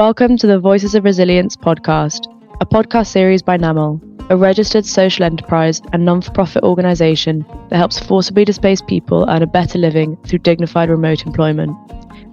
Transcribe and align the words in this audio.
Welcome 0.00 0.38
to 0.38 0.46
the 0.46 0.58
Voices 0.58 0.94
of 0.94 1.04
Resilience 1.04 1.58
podcast, 1.58 2.24
a 2.62 2.64
podcast 2.64 3.08
series 3.08 3.42
by 3.42 3.58
Na'amal, 3.58 4.00
a 4.30 4.36
registered 4.38 4.86
social 4.86 5.26
enterprise 5.26 5.82
and 5.92 6.06
non 6.06 6.22
for 6.22 6.30
profit 6.30 6.64
organisation 6.64 7.44
that 7.68 7.76
helps 7.76 7.98
forcibly 7.98 8.46
displaced 8.46 8.86
people 8.86 9.28
earn 9.28 9.42
a 9.42 9.46
better 9.46 9.78
living 9.78 10.16
through 10.24 10.38
dignified 10.38 10.88
remote 10.88 11.26
employment. 11.26 11.76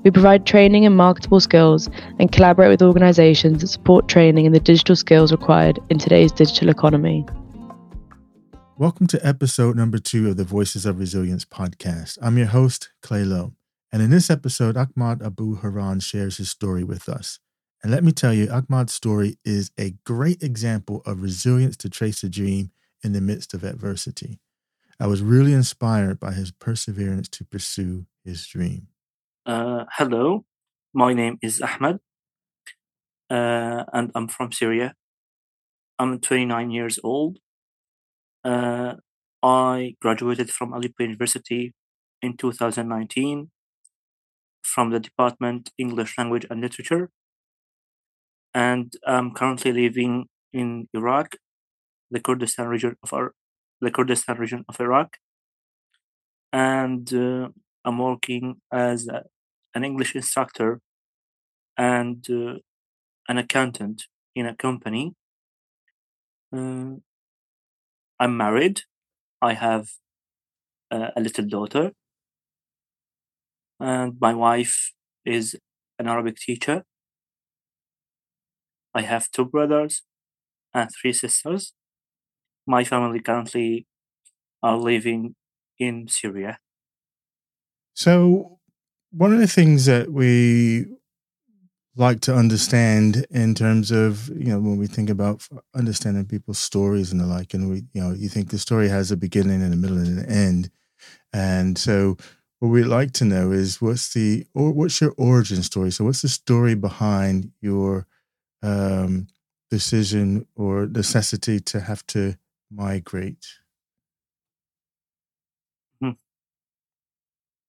We 0.05 0.11
provide 0.11 0.45
training 0.45 0.83
in 0.83 0.95
marketable 0.95 1.41
skills 1.41 1.89
and 2.19 2.31
collaborate 2.31 2.69
with 2.69 2.81
organisations 2.81 3.59
that 3.59 3.67
support 3.67 4.07
training 4.07 4.45
in 4.45 4.53
the 4.53 4.61
digital 4.61 4.95
skills 4.95 5.33
required 5.33 5.77
in 5.89 5.99
today's 5.99 6.31
digital 6.31 6.69
economy. 6.69 7.25
Welcome 8.77 9.07
to 9.07 9.27
episode 9.27 9.75
number 9.75 9.97
two 9.97 10.29
of 10.29 10.37
the 10.37 10.45
Voices 10.45 10.85
of 10.85 10.99
Resilience 10.99 11.43
podcast. 11.43 12.17
I'm 12.21 12.37
your 12.37 12.47
host, 12.47 12.91
Clay 13.01 13.25
Lowe. 13.25 13.55
And 13.91 14.01
in 14.01 14.09
this 14.09 14.29
episode, 14.29 14.77
Ahmad 14.77 15.21
Abu 15.21 15.55
Horan 15.55 15.99
shares 15.99 16.37
his 16.37 16.49
story 16.49 16.85
with 16.85 17.09
us. 17.09 17.39
And 17.83 17.91
let 17.91 18.03
me 18.03 18.11
tell 18.11 18.33
you, 18.33 18.49
Ahmad's 18.49 18.93
story 18.93 19.37
is 19.45 19.71
a 19.77 19.91
great 20.03 20.41
example 20.41 21.03
of 21.05 21.21
resilience 21.21 21.77
to 21.77 21.89
trace 21.89 22.23
a 22.23 22.29
dream 22.29 22.71
in 23.03 23.13
the 23.13 23.21
midst 23.21 23.53
of 23.53 23.63
adversity. 23.63 24.39
I 24.99 25.05
was 25.05 25.21
really 25.21 25.53
inspired 25.53 26.19
by 26.19 26.31
his 26.31 26.51
perseverance 26.51 27.29
to 27.29 27.45
pursue 27.45 28.07
his 28.25 28.47
dream. 28.47 28.87
Uh, 29.45 29.85
hello, 29.93 30.45
my 30.93 31.13
name 31.13 31.37
is 31.41 31.61
Ahmad, 31.61 31.99
uh, 33.29 33.83
and 33.93 34.11
I'm 34.15 34.27
from 34.27 34.51
Syria. 34.51 34.95
I'm 35.99 36.19
29 36.19 36.71
years 36.71 36.99
old. 37.03 37.37
Uh, 38.43 38.95
I 39.43 39.95
graduated 40.01 40.49
from 40.49 40.73
Aleppo 40.73 41.03
University 41.03 41.73
in 42.21 42.37
2019 42.37 43.51
from 44.63 44.89
the 44.89 44.99
department 44.99 45.71
English 45.77 46.17
Language 46.17 46.45
and 46.49 46.59
Literature 46.59 47.11
and 48.53 48.93
I'm 49.05 49.33
currently 49.33 49.71
living 49.71 50.27
in 50.53 50.87
Iraq, 50.93 51.35
the 52.09 52.19
Kurdistan 52.19 52.67
region 52.67 52.95
of 53.03 53.13
our, 53.13 53.33
the 53.81 53.91
Kurdistan 53.91 54.37
region 54.37 54.65
of 54.67 54.79
Iraq, 54.79 55.17
and 56.51 57.13
uh, 57.13 57.49
I'm 57.85 57.97
working 57.99 58.61
as 58.71 59.07
a, 59.07 59.23
an 59.75 59.83
English 59.83 60.15
instructor 60.15 60.81
and 61.77 62.25
uh, 62.29 62.55
an 63.29 63.37
accountant 63.37 64.03
in 64.35 64.45
a 64.45 64.55
company. 64.55 65.13
Uh, 66.55 66.95
I'm 68.19 68.37
married. 68.37 68.81
I 69.41 69.53
have 69.53 69.87
a 70.89 71.19
little 71.19 71.45
daughter, 71.45 71.91
and 73.79 74.13
my 74.19 74.33
wife 74.33 74.93
is 75.25 75.55
an 75.99 76.07
Arabic 76.07 76.37
teacher 76.37 76.83
I 78.97 79.03
have 79.03 79.29
two 79.31 79.45
brothers 79.45 80.01
and 80.73 80.89
three 80.91 81.13
sisters. 81.13 81.73
My 82.65 82.83
family 82.83 83.19
currently 83.19 83.85
are 84.63 84.75
living 84.75 85.35
in 85.77 86.07
Syria. 86.07 86.57
So, 87.93 88.59
one 89.11 89.33
of 89.33 89.39
the 89.39 89.47
things 89.47 89.85
that 89.85 90.11
we 90.11 90.87
like 91.95 92.21
to 92.21 92.35
understand 92.35 93.25
in 93.29 93.55
terms 93.55 93.91
of 93.91 94.29
you 94.29 94.49
know 94.51 94.59
when 94.59 94.77
we 94.77 94.87
think 94.87 95.09
about 95.09 95.47
understanding 95.75 96.25
people's 96.25 96.59
stories 96.59 97.11
and 97.11 97.19
the 97.21 97.25
like 97.25 97.53
and 97.55 97.69
we 97.69 97.77
you 97.93 98.01
know 98.01 98.13
you 98.13 98.29
think 98.29 98.49
the 98.49 98.59
story 98.59 98.87
has 98.87 99.11
a 99.11 99.17
beginning 99.17 99.63
and 99.63 99.73
a 99.73 99.75
middle 99.75 99.97
and 99.97 100.19
an 100.19 100.25
end 100.29 100.69
and 101.33 101.77
so 101.77 102.15
what 102.59 102.69
we'd 102.69 102.83
like 102.83 103.13
to 103.13 103.25
know 103.25 103.51
is 103.51 103.81
what's 103.81 104.13
the 104.13 104.45
or 104.53 104.71
what's 104.71 105.01
your 105.01 105.15
origin 105.17 105.63
story 105.63 105.91
so 105.91 106.05
what's 106.05 106.21
the 106.21 106.29
story 106.29 106.75
behind 106.75 107.51
your 107.61 108.05
um, 108.63 109.27
decision 109.69 110.47
or 110.55 110.87
necessity 110.87 111.59
to 111.61 111.81
have 111.81 112.05
to 112.07 112.35
migrate? 112.71 113.45
Hmm. 116.01 116.11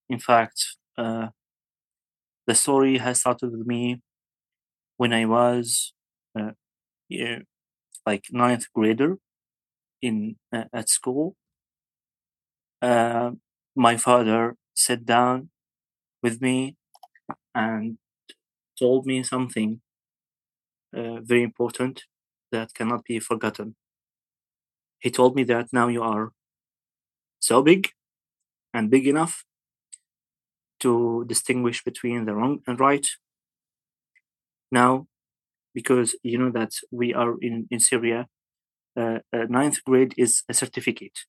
In 0.08 0.18
fact, 0.18 0.76
uh, 0.96 1.28
the 2.46 2.54
story 2.54 2.98
has 2.98 3.20
started 3.20 3.52
with 3.52 3.66
me 3.66 4.00
when 4.96 5.12
I 5.12 5.24
was 5.26 5.92
uh, 6.38 6.52
yeah, 7.08 7.40
like 8.06 8.26
ninth 8.32 8.66
grader 8.74 9.18
in 10.02 10.36
uh, 10.52 10.64
at 10.72 10.88
school. 10.88 11.36
Uh, 12.80 13.32
my 13.74 13.96
father 13.96 14.56
sat 14.74 15.04
down 15.04 15.50
with 16.22 16.40
me 16.40 16.76
and 17.54 17.98
told 18.78 19.06
me 19.06 19.22
something 19.22 19.80
uh, 20.96 21.20
very 21.20 21.42
important 21.42 22.04
that 22.52 22.74
cannot 22.74 23.04
be 23.04 23.18
forgotten. 23.18 23.76
He 25.00 25.10
told 25.10 25.36
me 25.36 25.44
that 25.44 25.72
now 25.72 25.88
you 25.88 26.02
are 26.02 26.32
so 27.40 27.62
big 27.62 27.90
and 28.74 28.90
big 28.90 29.06
enough 29.06 29.44
to 30.80 31.24
distinguish 31.26 31.82
between 31.84 32.24
the 32.24 32.34
wrong 32.34 32.60
and 32.66 32.78
right. 32.80 33.06
Now, 34.70 35.06
because 35.74 36.16
you 36.22 36.38
know 36.38 36.50
that 36.50 36.72
we 36.90 37.14
are 37.14 37.34
in, 37.40 37.66
in 37.70 37.80
Syria, 37.80 38.26
uh, 38.96 39.18
uh, 39.32 39.44
ninth 39.48 39.84
grade 39.84 40.14
is 40.16 40.42
a 40.48 40.54
certificate. 40.54 41.20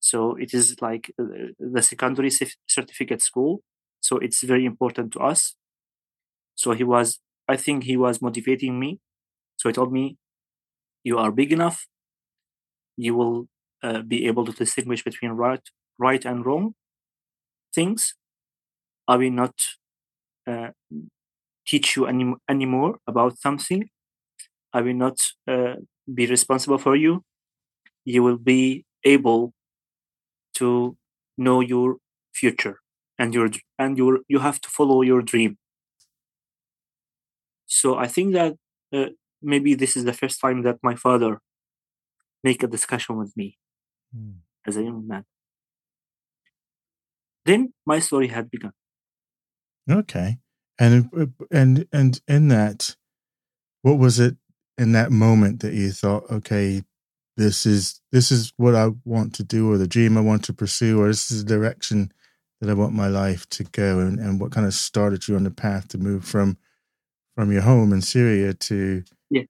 So 0.00 0.36
it 0.36 0.54
is 0.54 0.76
like 0.80 1.12
uh, 1.20 1.52
the 1.58 1.82
secondary 1.82 2.30
certificate 2.30 3.22
school. 3.22 3.62
So 4.00 4.16
it's 4.16 4.42
very 4.42 4.64
important 4.64 5.12
to 5.12 5.20
us. 5.20 5.54
So 6.54 6.72
he 6.72 6.84
was 6.84 7.20
I 7.50 7.56
think 7.56 7.84
he 7.84 7.96
was 7.96 8.22
motivating 8.22 8.78
me. 8.80 9.00
So 9.58 9.68
he 9.70 9.74
told 9.74 9.92
me, 9.92 10.18
"You 11.04 11.18
are 11.18 11.32
big 11.32 11.52
enough. 11.52 11.86
You 12.96 13.14
will 13.14 13.48
uh, 13.82 14.02
be 14.02 14.26
able 14.26 14.44
to 14.46 14.52
distinguish 14.52 15.02
between 15.02 15.32
right, 15.32 15.62
right 15.98 16.24
and 16.24 16.44
wrong 16.44 16.74
things. 17.74 18.14
I 19.08 19.16
will 19.16 19.30
not 19.32 19.54
uh, 20.46 20.70
teach 21.66 21.96
you 21.96 22.06
any 22.06 22.34
anymore 22.48 22.98
about 23.06 23.38
something. 23.38 23.88
I 24.72 24.82
will 24.82 24.94
not 24.94 25.18
uh, 25.48 25.76
be 26.12 26.26
responsible 26.26 26.78
for 26.78 26.96
you. 26.96 27.24
You 28.04 28.22
will 28.22 28.38
be 28.38 28.84
able 29.04 29.54
to 30.54 30.96
know 31.38 31.60
your 31.60 31.96
future 32.34 32.80
and 33.18 33.34
your 33.34 33.50
and 33.78 33.96
your 33.98 34.20
you 34.28 34.38
have 34.38 34.60
to 34.60 34.68
follow 34.68 35.02
your 35.02 35.22
dream 35.22 35.56
so 37.70 37.96
I 37.96 38.08
think 38.08 38.32
that 38.32 38.56
uh, 38.92 39.10
maybe 39.40 39.74
this 39.74 39.96
is 39.96 40.04
the 40.04 40.12
first 40.12 40.40
time 40.40 40.62
that 40.62 40.78
my 40.82 40.96
father 40.96 41.40
make 42.42 42.64
a 42.64 42.66
discussion 42.66 43.16
with 43.16 43.32
me 43.36 43.58
mm. 44.14 44.34
as 44.66 44.76
a 44.76 44.82
young 44.82 45.06
man. 45.06 45.24
Then 47.46 47.72
my 47.86 48.00
story 48.00 48.26
had 48.26 48.50
begun. 48.50 48.72
Okay, 49.88 50.38
and 50.80 51.08
uh, 51.16 51.26
and 51.52 51.86
and 51.92 52.20
in 52.26 52.48
that, 52.48 52.96
what 53.82 53.98
was 53.98 54.18
it 54.18 54.36
in 54.76 54.90
that 54.92 55.12
moment 55.12 55.60
that 55.60 55.72
you 55.72 55.92
thought, 55.92 56.24
okay, 56.28 56.82
this 57.36 57.66
is 57.66 58.00
this 58.10 58.32
is 58.32 58.52
what 58.56 58.74
I 58.74 58.90
want 59.04 59.32
to 59.36 59.44
do, 59.44 59.70
or 59.70 59.78
the 59.78 59.86
dream 59.86 60.18
I 60.18 60.22
want 60.22 60.44
to 60.46 60.52
pursue, 60.52 61.00
or 61.00 61.06
this 61.06 61.30
is 61.30 61.44
the 61.44 61.48
direction 61.48 62.12
that 62.60 62.68
I 62.68 62.74
want 62.74 62.94
my 62.94 63.06
life 63.06 63.48
to 63.50 63.64
go, 63.64 64.00
and 64.00 64.18
and 64.18 64.40
what 64.40 64.50
kind 64.50 64.66
of 64.66 64.74
started 64.74 65.28
you 65.28 65.36
on 65.36 65.44
the 65.44 65.52
path 65.52 65.86
to 65.88 65.98
move 65.98 66.24
from 66.24 66.58
from 67.40 67.52
your 67.52 67.62
home 67.62 67.90
in 67.94 68.02
Syria 68.02 68.52
to 68.52 69.02
yeah. 69.30 69.44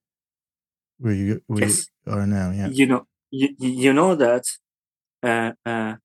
where 0.98 1.12
you 1.12 1.42
where 1.48 1.64
yes. 1.64 1.88
you 2.06 2.12
are 2.12 2.24
now. 2.24 2.52
Yeah, 2.52 2.68
you 2.68 2.86
know, 2.86 3.06
you 3.32 3.48
you 3.58 3.92
know 3.92 4.14
that 4.14 4.44
uh, 5.24 5.52
uh, 5.66 5.96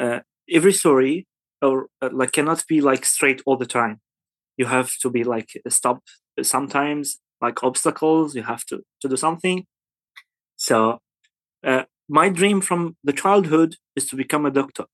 uh, 0.00 0.20
every 0.50 0.72
story 0.72 1.28
or 1.62 1.86
uh, 2.02 2.10
like 2.12 2.32
cannot 2.32 2.64
be 2.66 2.80
like 2.80 3.04
straight 3.04 3.40
all 3.46 3.56
the 3.56 3.66
time. 3.66 4.00
You 4.56 4.66
have 4.66 4.90
to 5.02 5.10
be 5.10 5.22
like 5.22 5.50
stop 5.68 6.02
sometimes, 6.42 7.20
like 7.40 7.62
obstacles. 7.62 8.34
You 8.34 8.42
have 8.42 8.64
to 8.66 8.80
to 9.02 9.08
do 9.08 9.16
something. 9.16 9.66
So, 10.56 10.98
uh, 11.64 11.84
my 12.08 12.30
dream 12.30 12.60
from 12.60 12.96
the 13.04 13.12
childhood 13.12 13.76
is 13.94 14.06
to 14.08 14.16
become 14.16 14.44
a 14.44 14.50
doctor, 14.50 14.86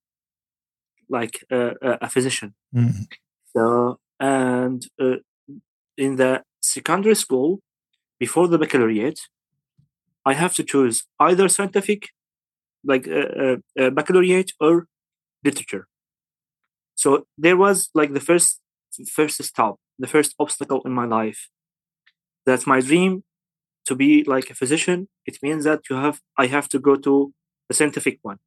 like 1.09 1.43
uh, 1.51 1.73
a 1.81 2.11
physician. 2.11 2.55
Mm-hmm. 2.75 3.05
So, 3.57 3.99
and 4.21 4.87
uh, 5.01 5.21
in 5.97 6.17
the 6.17 6.43
secondary 6.61 7.15
school 7.15 7.61
before 8.19 8.49
the 8.49 8.59
baccalaureate, 8.59 9.21
I 10.25 10.35
have 10.35 10.55
to 10.55 10.65
choose 10.65 11.05
either 11.21 11.49
scientific, 11.49 12.09
like 12.85 13.09
uh, 13.09 13.13
uh, 13.45 13.57
uh, 13.79 13.91
baccalaureate, 13.91 14.53
or 14.61 14.87
literature. 15.45 15.87
So 16.95 17.27
there 17.39 17.57
was 17.57 17.91
like 17.95 18.13
the 18.13 18.21
first 18.21 18.61
first 19.13 19.43
stop, 19.45 19.77
the 19.99 20.07
first 20.07 20.35
obstacle 20.39 20.83
in 20.85 20.93
my 20.93 21.05
life. 21.05 21.49
That's 22.47 22.67
my 22.67 22.81
dream 22.81 23.25
to 23.87 23.95
be 23.95 24.25
like 24.25 24.51
a 24.51 24.55
physician. 24.55 25.09
It 25.27 25.39
means 25.43 25.65
that 25.65 25.83
you 25.91 25.97
have 25.97 26.21
I 26.37 26.47
have 26.47 26.69
to 26.71 26.79
go 26.79 26.97
to 26.97 27.33
the 27.69 27.75
scientific 27.75 28.19
one. 28.23 28.39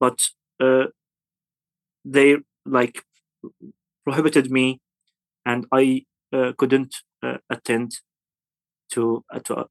But 0.00 0.18
uh, 0.60 0.86
they 2.04 2.36
like 2.64 3.02
prohibited 4.04 4.50
me 4.50 4.80
and 5.46 5.66
I 5.72 6.04
uh, 6.32 6.52
couldn't 6.58 6.94
uh, 7.22 7.38
attend 7.48 7.92
to 8.90 9.24
uh, 9.32 9.40
to 9.40 9.66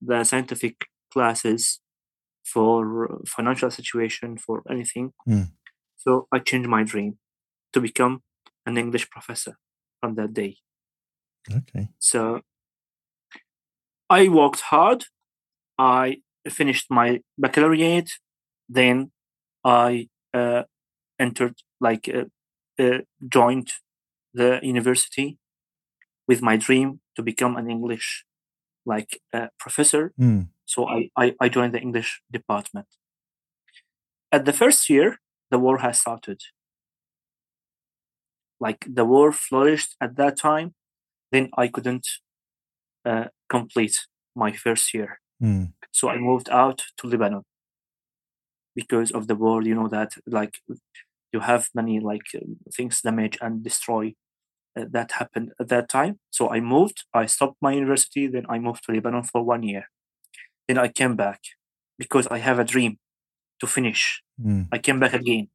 the 0.00 0.22
scientific 0.24 0.86
classes 1.12 1.80
for 2.44 3.20
financial 3.26 3.70
situation 3.70 4.38
for 4.38 4.62
anything. 4.70 5.12
Mm. 5.28 5.48
So 5.96 6.28
I 6.32 6.38
changed 6.38 6.68
my 6.68 6.84
dream 6.84 7.18
to 7.72 7.80
become 7.80 8.22
an 8.64 8.78
English 8.78 9.10
professor 9.10 9.58
from 10.00 10.14
that 10.14 10.32
day. 10.32 10.56
Okay. 11.50 11.88
So 11.98 12.42
I 14.08 14.28
worked 14.28 14.60
hard. 14.60 15.04
I 15.78 16.18
finished 16.48 16.86
my 16.90 17.20
baccalaureate. 17.36 18.12
Then 18.68 19.10
I 19.64 20.08
uh, 20.32 20.62
entered, 21.18 21.56
like, 21.80 22.08
uh, 22.08 22.24
uh, 22.82 23.00
joined 23.28 23.70
the 24.40 24.60
university 24.62 25.28
with 26.28 26.40
my 26.42 26.56
dream 26.56 27.00
to 27.16 27.22
become 27.22 27.56
an 27.56 27.66
English, 27.70 28.24
like, 28.92 29.10
uh, 29.36 29.48
professor. 29.58 30.12
Mm. 30.20 30.48
So 30.72 30.88
I, 30.96 31.10
I, 31.16 31.26
I 31.40 31.48
joined 31.48 31.74
the 31.74 31.80
English 31.80 32.10
department. 32.30 32.88
At 34.30 34.44
the 34.44 34.52
first 34.52 34.90
year, 34.90 35.08
the 35.50 35.58
war 35.58 35.78
has 35.78 35.98
started. 35.98 36.40
Like 38.60 38.80
the 38.98 39.04
war 39.04 39.32
flourished 39.32 39.96
at 40.00 40.16
that 40.16 40.36
time, 40.36 40.74
then 41.32 41.48
I 41.56 41.68
couldn't 41.68 42.06
uh, 43.04 43.26
complete 43.48 43.96
my 44.34 44.52
first 44.52 44.92
year. 44.92 45.20
Mm. 45.42 45.72
So 45.90 46.08
I 46.08 46.18
moved 46.18 46.48
out 46.50 46.82
to 46.98 47.06
Lebanon 47.06 47.44
because 48.74 49.10
of 49.10 49.26
the 49.26 49.36
war. 49.36 49.62
You 49.62 49.74
know 49.74 49.88
that 49.88 50.10
like 50.26 50.54
you 51.32 51.40
have 51.40 51.68
many 51.74 52.00
like 52.00 52.26
things 52.76 53.00
damage 53.00 53.38
and 53.40 53.62
destroy 53.62 54.14
that 54.92 55.12
happened 55.12 55.52
at 55.60 55.68
that 55.68 55.88
time. 55.88 56.18
So 56.30 56.48
I 56.50 56.60
moved. 56.60 57.04
I 57.14 57.26
stopped 57.26 57.56
my 57.60 57.72
university. 57.72 58.26
Then 58.26 58.44
I 58.48 58.58
moved 58.58 58.84
to 58.84 58.92
Lebanon 58.92 59.22
for 59.24 59.42
one 59.42 59.62
year. 59.62 59.84
Then 60.66 60.78
I 60.78 60.88
came 60.88 61.16
back 61.16 61.40
because 61.98 62.26
I 62.30 62.38
have 62.38 62.58
a 62.58 62.64
dream 62.64 62.98
to 63.60 63.66
finish. 63.66 64.22
Mm. 64.40 64.68
I 64.72 64.78
came 64.78 65.00
back 65.00 65.14
again. 65.14 65.48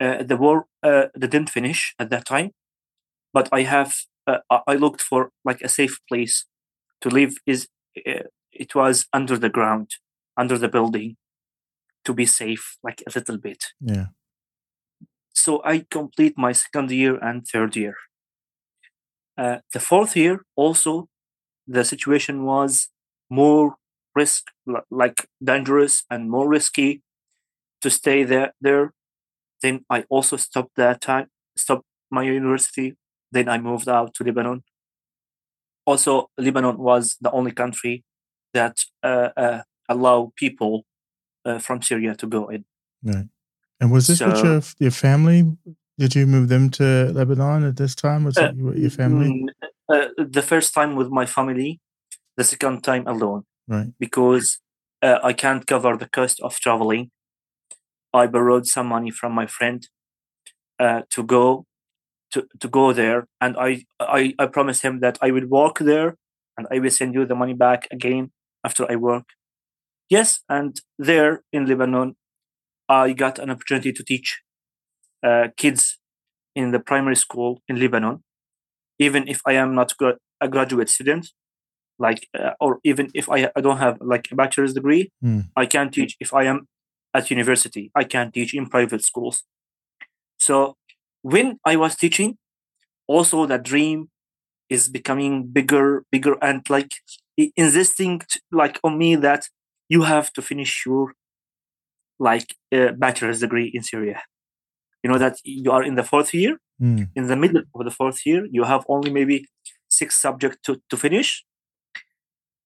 Uh, 0.00 0.22
the 0.22 0.36
war 0.36 0.66
uh, 0.82 1.06
didn't 1.18 1.50
finish 1.50 1.94
at 1.98 2.10
that 2.10 2.24
time, 2.26 2.50
but 3.32 3.48
I 3.52 3.62
have 3.62 3.92
uh, 4.26 4.38
I- 4.50 4.62
I 4.72 4.74
looked 4.76 5.00
for 5.00 5.30
like 5.44 5.60
a 5.62 5.68
safe 5.68 5.98
place 6.08 6.46
to 7.00 7.08
live. 7.08 7.34
Is 7.46 7.68
uh, 8.06 8.24
it 8.52 8.74
was 8.74 9.06
under 9.12 9.36
the 9.38 9.48
ground, 9.48 9.88
under 10.36 10.58
the 10.58 10.68
building, 10.68 11.16
to 12.04 12.12
be 12.14 12.26
safe, 12.26 12.78
like 12.82 13.02
a 13.06 13.10
little 13.18 13.38
bit. 13.38 13.72
Yeah. 13.80 14.06
So 15.34 15.60
I 15.64 15.84
complete 15.90 16.34
my 16.36 16.52
second 16.52 16.90
year 16.90 17.16
and 17.18 17.46
third 17.46 17.76
year. 17.76 17.96
Uh, 19.38 19.58
the 19.72 19.80
fourth 19.80 20.16
year 20.16 20.44
also, 20.56 21.08
the 21.66 21.84
situation 21.84 22.44
was 22.44 22.88
more 23.30 23.76
risk, 24.14 24.44
like 24.90 25.26
dangerous 25.42 26.04
and 26.10 26.30
more 26.30 26.48
risky 26.48 27.02
to 27.80 27.90
stay 27.90 28.24
there. 28.24 28.52
There, 28.60 28.92
then 29.62 29.84
I 29.88 30.04
also 30.10 30.36
stopped 30.36 30.76
that 30.76 31.00
time, 31.00 31.28
stopped 31.56 31.84
my 32.10 32.22
university. 32.22 32.96
Then 33.30 33.48
I 33.48 33.58
moved 33.58 33.88
out 33.88 34.12
to 34.14 34.24
Lebanon. 34.24 34.62
Also, 35.86 36.30
Lebanon 36.38 36.78
was 36.78 37.16
the 37.20 37.30
only 37.30 37.52
country 37.52 38.04
that 38.52 38.76
uh, 39.02 39.30
uh, 39.36 39.62
allow 39.88 40.32
people 40.36 40.84
uh, 41.44 41.58
from 41.58 41.80
Syria 41.82 42.14
to 42.16 42.26
go 42.26 42.48
in. 42.48 42.64
Right. 43.02 43.28
And 43.80 43.90
was 43.90 44.06
this 44.06 44.20
with 44.20 44.36
So- 44.36 44.44
your 44.44 44.62
your 44.78 44.90
family? 44.90 45.56
Did 45.98 46.14
you 46.14 46.26
move 46.26 46.48
them 46.48 46.70
to 46.70 47.12
Lebanon 47.12 47.64
at 47.64 47.76
this 47.76 47.94
time? 47.94 48.24
Was 48.24 48.36
Uh, 48.38 48.48
it 48.48 48.56
your 48.78 48.90
family? 48.90 49.28
Mm, 49.28 49.48
uh, 49.88 50.08
the 50.16 50.42
first 50.42 50.72
time 50.74 50.96
with 50.96 51.10
my 51.10 51.26
family, 51.26 51.80
the 52.36 52.44
second 52.44 52.82
time 52.82 53.06
alone 53.06 53.44
Right. 53.68 53.92
because 53.98 54.58
uh, 55.02 55.18
I 55.22 55.32
can't 55.32 55.66
cover 55.66 55.96
the 55.96 56.08
cost 56.08 56.40
of 56.40 56.58
traveling. 56.58 57.10
I 58.12 58.26
borrowed 58.26 58.66
some 58.66 58.86
money 58.88 59.10
from 59.10 59.32
my 59.32 59.46
friend 59.46 59.86
uh, 60.78 61.02
to 61.10 61.22
go 61.22 61.66
to, 62.32 62.46
to 62.60 62.68
go 62.68 62.92
there, 62.92 63.26
and 63.40 63.56
I, 63.58 63.84
I 64.00 64.34
I 64.38 64.46
promised 64.46 64.82
him 64.82 65.00
that 65.00 65.18
I 65.22 65.30
will 65.30 65.46
work 65.46 65.78
there, 65.78 66.16
and 66.56 66.66
I 66.70 66.78
will 66.78 66.90
send 66.90 67.14
you 67.14 67.26
the 67.26 67.34
money 67.34 67.54
back 67.54 67.86
again 67.90 68.32
after 68.64 68.90
I 68.90 68.96
work. 68.96 69.24
Yes, 70.08 70.40
and 70.48 70.80
there 70.98 71.42
in 71.52 71.66
Lebanon, 71.66 72.16
I 72.88 73.12
got 73.12 73.38
an 73.38 73.50
opportunity 73.50 73.92
to 73.92 74.02
teach 74.04 74.40
uh, 75.22 75.48
kids 75.56 75.98
in 76.54 76.70
the 76.72 76.80
primary 76.80 77.16
school 77.16 77.60
in 77.68 77.78
Lebanon, 77.80 78.22
even 78.98 79.26
if 79.28 79.40
I 79.46 79.52
am 79.54 79.74
not 79.74 79.96
gra- 79.96 80.18
a 80.40 80.48
graduate 80.48 80.88
student, 80.88 81.30
like 81.98 82.26
uh, 82.38 82.52
or 82.60 82.80
even 82.84 83.10
if 83.14 83.28
I, 83.30 83.50
I 83.56 83.60
don't 83.60 83.78
have 83.78 83.98
like 84.00 84.28
a 84.32 84.34
bachelor's 84.34 84.74
degree, 84.74 85.10
Mm. 85.24 85.48
I 85.56 85.66
can 85.66 85.90
teach 85.90 86.16
if 86.20 86.34
I 86.34 86.44
am 86.44 86.66
at 87.14 87.30
university. 87.30 87.90
I 87.94 88.04
can 88.04 88.32
teach 88.32 88.54
in 88.54 88.66
private 88.68 89.04
schools. 89.04 89.44
So 90.38 90.76
when 91.22 91.58
I 91.64 91.76
was 91.76 91.94
teaching, 91.94 92.38
also 93.06 93.46
the 93.46 93.58
dream 93.58 94.08
is 94.68 94.88
becoming 94.88 95.46
bigger, 95.46 96.04
bigger, 96.10 96.36
and 96.42 96.68
like 96.70 96.90
insisting 97.56 98.22
like 98.50 98.80
on 98.82 98.98
me 98.98 99.16
that 99.16 99.44
you 99.88 100.02
have 100.02 100.32
to 100.32 100.42
finish 100.42 100.84
your 100.86 101.12
like 102.18 102.54
uh, 102.74 102.92
bachelor's 102.92 103.40
degree 103.40 103.70
in 103.72 103.82
Syria. 103.82 104.22
You 105.02 105.10
know 105.10 105.18
that 105.18 105.36
you 105.44 105.70
are 105.72 105.82
in 105.82 105.94
the 105.96 106.04
fourth 106.04 106.32
year. 106.34 106.58
Mm. 106.80 107.08
In 107.14 107.26
the 107.26 107.36
middle 107.36 107.62
of 107.74 107.84
the 107.84 107.90
fourth 107.90 108.24
year, 108.26 108.46
you 108.50 108.64
have 108.64 108.84
only 108.88 109.10
maybe 109.10 109.46
six 109.88 110.16
subjects 110.20 110.58
to, 110.64 110.80
to 110.90 110.96
finish. 110.96 111.44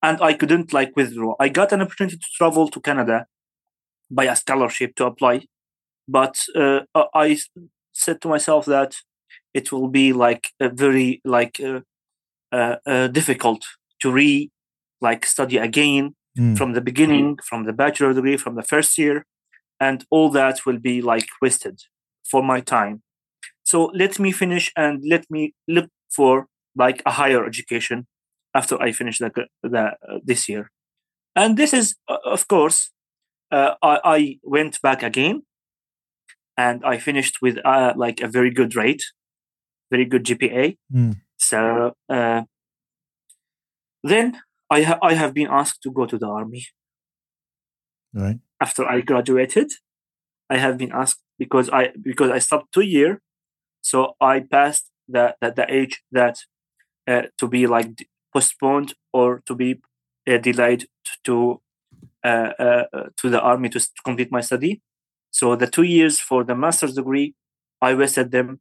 And 0.03 0.21
I 0.21 0.33
couldn't 0.35 0.73
like 0.73 0.93
withdraw. 0.97 1.35
I 1.41 1.49
got 1.49 1.73
an 1.73 1.81
opportunity 1.83 2.17
to 2.19 2.27
travel 2.37 2.69
to 2.69 2.81
Canada 2.81 3.27
by 4.11 4.25
a 4.25 4.37
scholarship 4.37 4.95
to 4.97 5.07
apply, 5.07 5.43
but 6.07 6.45
uh, 6.55 6.81
I- 7.15 7.39
said 7.93 8.21
to 8.21 8.29
myself 8.29 8.67
that 8.67 8.97
it 9.55 9.73
will 9.73 9.89
be 9.89 10.13
like 10.13 10.49
a 10.61 10.69
very 10.69 11.21
like 11.25 11.59
uh, 11.61 11.81
uh, 12.53 12.77
uh, 12.87 13.07
difficult 13.09 13.65
to 14.03 14.13
re 14.13 14.51
like 15.01 15.25
study 15.27 15.57
again 15.59 16.15
Mm. 16.39 16.55
from 16.59 16.75
the 16.75 16.83
beginning, 16.83 17.39
from 17.49 17.65
the 17.65 17.73
bachelor 17.73 18.13
degree, 18.13 18.37
from 18.37 18.57
the 18.57 18.63
first 18.63 18.99
year, 18.99 19.25
and 19.81 20.05
all 20.11 20.29
that 20.33 20.67
will 20.67 20.79
be 20.79 21.01
like 21.01 21.27
wasted 21.41 21.81
for 22.31 22.43
my 22.43 22.61
time. 22.61 23.03
So 23.65 23.87
let 23.95 24.19
me 24.19 24.33
finish 24.33 24.73
and 24.77 25.03
let 25.09 25.25
me 25.31 25.55
look 25.69 25.89
for 26.11 26.47
like 26.77 27.03
a 27.07 27.11
higher 27.13 27.45
education 27.47 28.07
after 28.55 28.81
I 28.81 28.93
finish 28.93 29.19
the, 29.19 29.31
the 29.63 29.79
uh, 29.81 30.19
this 30.25 30.49
year. 30.49 30.71
And 31.35 31.57
this 31.57 31.73
is, 31.75 31.97
uh, 32.09 32.19
of 32.25 32.49
course, 32.49 32.91
uh, 33.51 33.75
I, 33.83 34.01
I 34.05 34.39
went 34.43 34.81
back 34.83 35.03
again, 35.03 35.43
and 36.57 36.83
I 36.85 36.99
finished 36.99 37.39
with 37.43 37.59
uh, 37.65 37.93
like 37.97 38.21
a 38.21 38.29
very 38.29 38.51
good 38.51 38.75
rate, 38.75 39.03
very 39.91 40.05
good 40.07 40.25
GPA. 40.25 40.77
Mm. 40.93 41.21
So 41.37 41.93
uh, 42.09 42.43
then 44.03 44.41
I 44.71 44.83
ha- 44.83 44.99
I 45.03 45.15
have 45.15 45.35
been 45.35 45.49
asked 45.51 45.83
to 45.83 45.91
go 45.93 46.07
to 46.07 46.19
the 46.19 46.27
army 46.27 46.65
Right. 48.15 48.39
after 48.61 48.85
I 48.89 49.01
graduated. 49.03 49.71
I 50.51 50.59
have 50.59 50.79
been 50.79 50.93
asked 50.93 51.23
because 51.39 51.71
I 51.71 51.93
because 52.03 52.31
I 52.31 52.39
stopped 52.39 52.73
two 52.73 52.83
year, 52.83 53.21
so 53.83 54.15
I 54.21 54.41
passed 54.41 54.91
the 55.09 55.37
the, 55.41 55.53
the 55.53 55.67
age 55.73 56.03
that 56.13 56.39
uh, 57.07 57.25
to 57.39 57.49
be 57.49 57.67
like 57.67 58.09
postponed 58.33 58.95
or 59.13 59.43
to 59.47 59.55
be 59.55 59.81
uh, 60.29 60.39
delayed 60.39 60.87
to 61.25 61.61
uh, 62.25 62.53
uh, 62.59 62.85
uh, 62.93 63.05
to 63.19 63.31
the 63.31 63.41
army 63.41 63.69
to 63.71 63.81
complete 64.05 64.33
my 64.33 64.41
study. 64.41 64.83
So 65.31 65.57
the 65.57 65.67
two 65.67 65.85
years 65.85 66.21
for 66.21 66.45
the 66.45 66.55
master's 66.55 66.95
degree, 66.95 67.35
I 67.83 67.95
wasted 67.95 68.31
them 68.33 68.61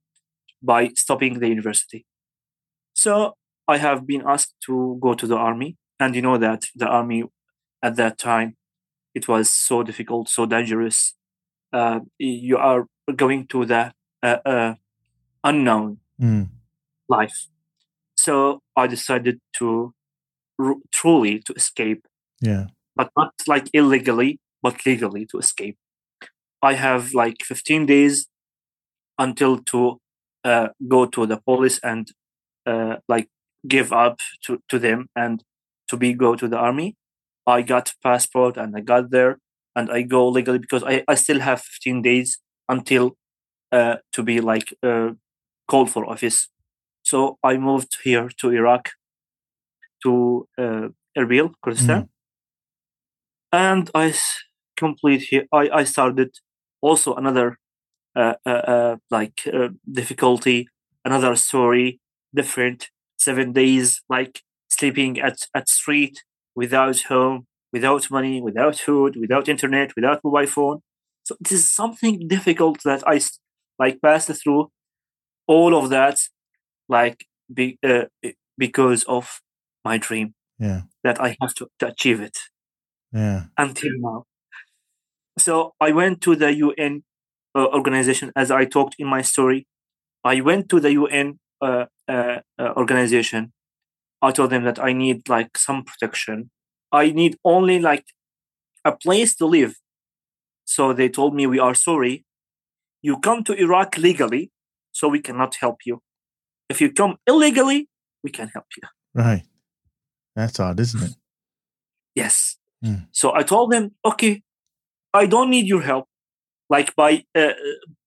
by 0.61 0.89
stopping 0.95 1.39
the 1.39 1.49
university. 1.49 2.05
So 2.93 3.35
I 3.67 3.77
have 3.77 4.07
been 4.07 4.23
asked 4.27 4.55
to 4.67 4.97
go 5.01 5.13
to 5.13 5.27
the 5.27 5.35
army, 5.37 5.77
and 5.99 6.15
you 6.15 6.21
know 6.21 6.37
that 6.37 6.65
the 6.75 6.87
army 6.87 7.23
at 7.83 7.95
that 7.97 8.17
time 8.17 8.57
it 9.15 9.27
was 9.27 9.49
so 9.49 9.83
difficult, 9.83 10.29
so 10.29 10.45
dangerous. 10.45 11.15
Uh, 11.75 11.99
you 12.19 12.57
are 12.57 12.81
going 13.23 13.45
to 13.53 13.65
the 13.65 13.91
uh, 14.23 14.37
uh, 14.53 14.73
unknown 15.43 15.99
Mm. 16.21 16.47
life. 17.09 17.37
So 18.25 18.61
I 18.81 18.87
decided 18.87 19.37
to 19.59 19.93
r- 20.57 20.81
truly 20.97 21.39
to 21.47 21.53
escape, 21.53 22.01
Yeah. 22.41 22.67
but 22.95 23.09
not 23.17 23.33
like 23.47 23.67
illegally, 23.73 24.39
but 24.63 24.75
legally 24.85 25.25
to 25.31 25.37
escape. 25.39 25.75
I 26.61 26.73
have 26.85 27.13
like 27.13 27.37
15 27.43 27.85
days 27.85 28.27
until 29.17 29.57
to 29.71 29.99
uh, 30.45 30.67
go 30.87 31.05
to 31.05 31.25
the 31.25 31.37
police 31.49 31.79
and 31.83 32.07
uh, 32.65 32.95
like 33.09 33.27
give 33.67 33.91
up 33.91 34.19
to, 34.45 34.59
to 34.69 34.79
them 34.79 35.07
and 35.15 35.43
to 35.89 35.97
be 35.97 36.13
go 36.13 36.35
to 36.35 36.47
the 36.47 36.57
army. 36.57 36.95
I 37.45 37.61
got 37.61 37.93
passport 38.01 38.57
and 38.57 38.75
I 38.77 38.81
got 38.81 39.11
there 39.11 39.37
and 39.75 39.91
I 39.91 40.01
go 40.03 40.27
legally 40.29 40.59
because 40.59 40.83
I, 40.83 41.03
I 41.07 41.15
still 41.15 41.39
have 41.39 41.61
15 41.61 42.01
days 42.01 42.39
until 42.69 43.15
uh, 43.71 43.97
to 44.13 44.23
be 44.23 44.41
like 44.41 44.73
uh, 44.83 45.11
called 45.67 45.91
for 45.91 46.05
office. 46.09 46.49
So 47.03 47.37
I 47.43 47.57
moved 47.57 47.97
here 48.03 48.29
to 48.41 48.51
Iraq, 48.51 48.91
to 50.03 50.47
uh, 50.57 50.87
Erbil, 51.17 51.53
Kurdistan, 51.61 52.03
Mm. 52.03 52.09
and 53.51 53.89
I 53.95 54.13
complete 54.77 55.21
here. 55.29 55.45
I, 55.53 55.69
I 55.69 55.83
started 55.83 56.35
also 56.81 57.13
another 57.15 57.57
uh, 58.15 58.35
uh, 58.45 58.49
uh, 58.49 58.97
like 59.11 59.41
uh, 59.53 59.69
difficulty, 59.91 60.67
another 61.05 61.35
story, 61.35 61.99
different 62.35 62.89
seven 63.17 63.53
days, 63.53 64.01
like 64.09 64.41
sleeping 64.69 65.19
at 65.19 65.47
at 65.55 65.69
street 65.69 66.23
without 66.55 67.01
home, 67.03 67.47
without 67.75 68.03
money, 68.17 68.35
without 68.49 68.75
food, 68.85 69.11
without 69.23 69.49
internet, 69.55 69.87
without 69.97 70.19
mobile 70.23 70.47
phone. 70.57 70.77
So 71.27 71.31
this 71.41 71.53
is 71.59 71.65
something 71.81 72.13
difficult 72.35 72.77
that 72.89 73.01
I 73.13 73.17
like 73.83 73.97
passed 74.01 74.31
through. 74.41 74.63
All 75.55 75.71
of 75.79 75.85
that, 75.97 76.17
like 76.97 77.17
be, 77.57 77.65
uh, 77.91 78.05
because 78.65 79.01
of 79.17 79.23
my 79.89 79.95
dream 80.07 80.27
Yeah. 80.67 80.81
that 81.05 81.17
I 81.27 81.29
have 81.41 81.53
to, 81.59 81.63
to 81.79 81.85
achieve 81.93 82.19
it 82.27 82.37
Yeah. 83.21 83.41
until 83.65 83.93
now. 84.09 84.19
So 85.37 85.53
I 85.87 85.91
went 85.91 86.21
to 86.21 86.35
the 86.35 86.51
UN 86.65 87.03
uh, 87.57 87.67
organization 87.79 88.31
as 88.35 88.49
I 88.51 88.65
talked 88.65 88.95
in 88.99 89.07
my 89.15 89.21
story. 89.33 89.59
I 90.23 90.41
went 90.49 90.63
to 90.69 90.77
the 90.79 90.91
UN 91.01 91.27
uh, 91.61 91.85
uh, 92.07 92.39
uh, 92.61 92.71
organization. 92.81 93.41
I 94.21 94.31
told 94.31 94.49
them 94.49 94.63
that 94.63 94.79
I 94.79 94.91
need 94.93 95.17
like 95.29 95.51
some 95.57 95.83
protection. 95.83 96.37
I 96.91 97.11
need 97.11 97.37
only 97.43 97.79
like 97.79 98.05
a 98.83 98.91
place 98.91 99.35
to 99.35 99.45
live. 99.45 99.75
So 100.65 100.93
they 100.93 101.09
told 101.09 101.35
me 101.35 101.47
we 101.47 101.59
are 101.59 101.75
sorry. 101.75 102.25
You 103.01 103.19
come 103.19 103.43
to 103.43 103.53
Iraq 103.53 103.97
legally, 103.97 104.51
so 104.91 105.07
we 105.07 105.19
cannot 105.19 105.55
help 105.55 105.77
you. 105.85 106.01
If 106.69 106.81
you 106.81 106.91
come 106.91 107.17
illegally, 107.27 107.87
we 108.23 108.31
can 108.31 108.47
help 108.49 108.65
you. 108.77 108.87
Right. 109.13 109.43
That's 110.35 110.59
odd, 110.59 110.79
isn't 110.79 111.03
it? 111.03 111.15
Yes. 112.15 112.57
Hmm. 112.83 113.05
So 113.11 113.33
I 113.33 113.43
told 113.43 113.71
them, 113.71 113.91
okay, 114.03 114.41
I 115.13 115.25
don't 115.27 115.49
need 115.49 115.67
your 115.67 115.81
help, 115.81 116.07
like 116.69 116.95
by 116.95 117.23
uh, 117.35 117.53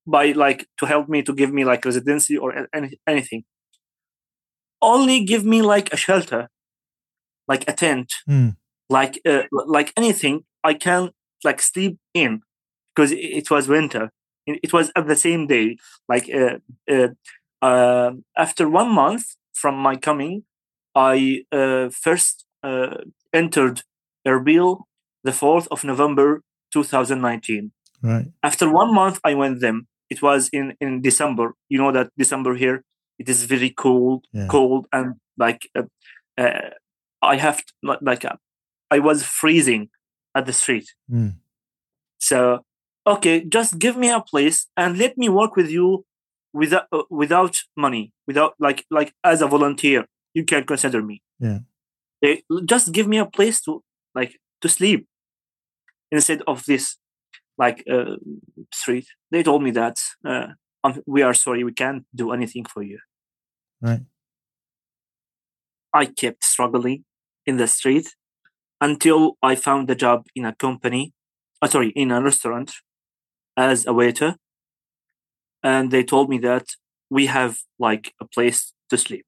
by 0.06 0.32
like 0.32 0.66
to 0.78 0.86
help 0.86 1.08
me 1.08 1.22
to 1.22 1.32
give 1.32 1.52
me 1.52 1.64
like 1.64 1.84
residency 1.84 2.36
or 2.36 2.66
any, 2.74 2.98
anything. 3.06 3.44
Only 4.82 5.24
give 5.24 5.44
me 5.44 5.62
like 5.62 5.92
a 5.92 5.96
shelter, 5.96 6.48
like 7.46 7.64
a 7.68 7.72
tent, 7.72 8.12
Hmm. 8.26 8.50
Like 8.88 9.20
uh, 9.26 9.42
like 9.50 9.92
anything 9.96 10.44
I 10.64 10.74
can 10.74 11.10
like 11.44 11.62
sleep 11.62 11.98
in, 12.14 12.42
because 12.94 13.12
it, 13.12 13.50
was 13.50 13.68
winter. 13.68 14.10
It, 14.46 14.72
was 14.72 14.90
at 14.96 15.06
the 15.06 15.16
same 15.16 15.46
day, 15.46 15.76
like 16.08 16.28
uh, 16.32 16.58
uh, 16.90 17.08
uh, 17.62 18.12
after 18.36 18.68
one 18.68 18.90
month 18.90 19.36
from 19.52 19.76
my 19.76 19.96
coming, 19.96 20.44
I 20.94 21.44
uh, 21.52 21.90
first 21.90 22.44
uh, 22.62 22.96
entered 23.32 23.82
Erbil 24.26 24.82
the 25.24 25.30
4th 25.32 25.68
of 25.70 25.84
November 25.84 26.42
2019. 26.72 27.72
Right. 28.02 28.26
After 28.42 28.70
one 28.70 28.94
month, 28.94 29.20
I 29.24 29.34
went 29.34 29.60
them. 29.60 29.88
It 30.08 30.22
was 30.22 30.48
in, 30.52 30.74
in 30.80 31.02
December. 31.02 31.54
You 31.68 31.78
know 31.78 31.92
that 31.92 32.10
December 32.16 32.54
here, 32.54 32.84
it 33.18 33.28
is 33.28 33.44
very 33.44 33.70
cold, 33.70 34.26
Yeah. 34.32 34.46
cold, 34.46 34.86
and 34.92 35.16
like 35.36 35.68
uh, 35.76 35.82
uh, 36.38 36.70
I 37.20 37.36
have 37.36 37.62
like 37.82 38.24
uh, 38.24 38.36
I 38.90 38.98
was 38.98 39.22
freezing 39.22 39.90
at 40.34 40.46
the 40.46 40.52
street. 40.52 40.94
Mm. 41.10 41.36
So 42.18 42.64
okay, 43.06 43.44
just 43.44 43.78
give 43.78 43.96
me 43.96 44.10
a 44.10 44.20
place 44.20 44.66
and 44.76 44.98
let 44.98 45.16
me 45.16 45.28
work 45.28 45.56
with 45.56 45.70
you 45.70 46.04
without 46.52 46.86
uh, 46.92 47.02
without 47.10 47.56
money, 47.76 48.12
without 48.26 48.54
like 48.58 48.84
like 48.90 49.14
as 49.24 49.42
a 49.42 49.46
volunteer. 49.46 50.06
You 50.34 50.44
can 50.44 50.64
consider 50.64 51.02
me. 51.02 51.22
Yeah. 51.40 51.60
Eh, 52.22 52.40
just 52.64 52.92
give 52.92 53.08
me 53.08 53.18
a 53.18 53.26
place 53.26 53.60
to 53.62 53.82
like 54.14 54.38
to 54.60 54.68
sleep 54.68 55.06
instead 56.10 56.42
of 56.46 56.64
this 56.66 56.96
like 57.56 57.84
uh, 57.90 58.16
street. 58.72 59.06
They 59.30 59.42
told 59.42 59.62
me 59.62 59.70
that 59.72 59.96
uh, 60.24 60.48
um, 60.84 61.02
we 61.06 61.22
are 61.22 61.34
sorry, 61.34 61.64
we 61.64 61.72
can't 61.72 62.04
do 62.14 62.32
anything 62.32 62.64
for 62.64 62.82
you. 62.82 62.98
Right. 63.80 64.02
I 65.92 66.06
kept 66.06 66.44
struggling 66.44 67.04
in 67.46 67.56
the 67.56 67.66
street 67.66 68.14
until 68.80 69.36
I 69.42 69.54
found 69.54 69.90
a 69.90 69.94
job 69.94 70.26
in 70.34 70.44
a 70.44 70.54
company, 70.54 71.12
uh, 71.62 71.68
sorry, 71.68 71.90
in 71.90 72.10
a 72.10 72.22
restaurant 72.22 72.72
as 73.56 73.86
a 73.86 73.92
waiter. 73.92 74.36
And 75.62 75.90
they 75.90 76.04
told 76.04 76.28
me 76.28 76.38
that 76.38 76.66
we 77.10 77.26
have 77.26 77.58
like 77.78 78.12
a 78.20 78.26
place 78.26 78.72
to 78.90 78.96
sleep. 78.96 79.24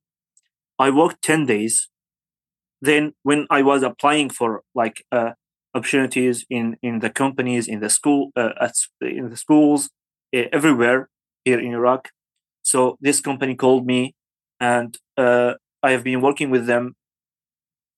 I 0.79 0.91
worked 0.91 1.23
10 1.23 1.47
days. 1.47 1.89
Then 2.81 3.15
when 3.23 3.47
I 3.51 3.63
was 3.63 3.83
applying 3.83 4.31
for 4.31 4.63
like 4.75 5.05
uh, 5.13 5.33
opportunities 5.75 6.47
in, 6.49 6.77
in 6.83 7.01
the 7.01 7.11
companies, 7.11 7.69
in 7.69 7.81
the 7.81 7.91
school, 7.91 8.31
uh, 8.37 8.51
at, 8.61 8.75
in 9.01 9.29
the 9.31 9.37
schools, 9.37 9.91
uh, 10.35 10.45
everywhere 10.53 11.09
here 11.45 11.61
in 11.61 11.73
Iraq. 11.73 12.11
So 12.63 12.97
this 13.01 13.21
company 13.21 13.55
called 13.55 13.87
me 13.87 14.15
and 14.61 14.97
uh, 15.17 15.55
I 15.83 15.93
have 15.93 16.05
been 16.05 16.21
working 16.21 16.51
with 16.51 16.67
them 16.67 16.95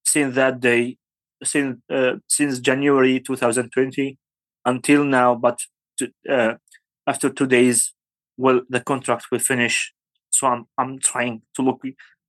since 0.04 0.34
that 0.34 0.60
day, 0.60 0.96
since 1.44 1.78
uh, 1.90 2.14
since 2.28 2.58
January 2.60 3.20
2020 3.20 4.18
until 4.64 5.04
now. 5.04 5.34
But 5.34 5.60
to, 5.98 6.10
uh, 6.28 6.54
after 7.06 7.30
two 7.30 7.46
days, 7.46 7.92
well, 8.36 8.62
the 8.68 8.80
contract 8.80 9.26
will 9.30 9.38
finish. 9.38 9.92
So 10.30 10.46
I'm 10.46 10.66
I'm 10.78 10.98
trying 10.98 11.42
to 11.56 11.62
look. 11.62 11.82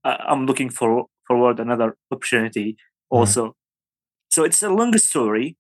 Uh, 0.04 0.18
I'm 0.20 0.46
looking 0.46 0.70
for 0.70 1.08
forward 1.28 1.60
another 1.60 1.96
opportunity 2.12 2.78
also. 3.10 3.56
So 4.30 4.44
it's 4.44 4.64
a 4.64 4.70
long 4.70 4.98
story, 4.98 5.58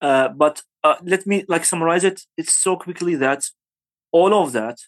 uh, 0.00 0.28
but 0.28 0.62
uh, 0.84 0.96
let 1.02 1.26
me 1.26 1.44
like 1.48 1.64
summarize 1.64 2.04
it. 2.04 2.22
It's 2.36 2.52
so 2.52 2.76
quickly 2.76 3.14
that 3.16 3.44
all 4.12 4.34
of 4.34 4.52
that 4.52 4.78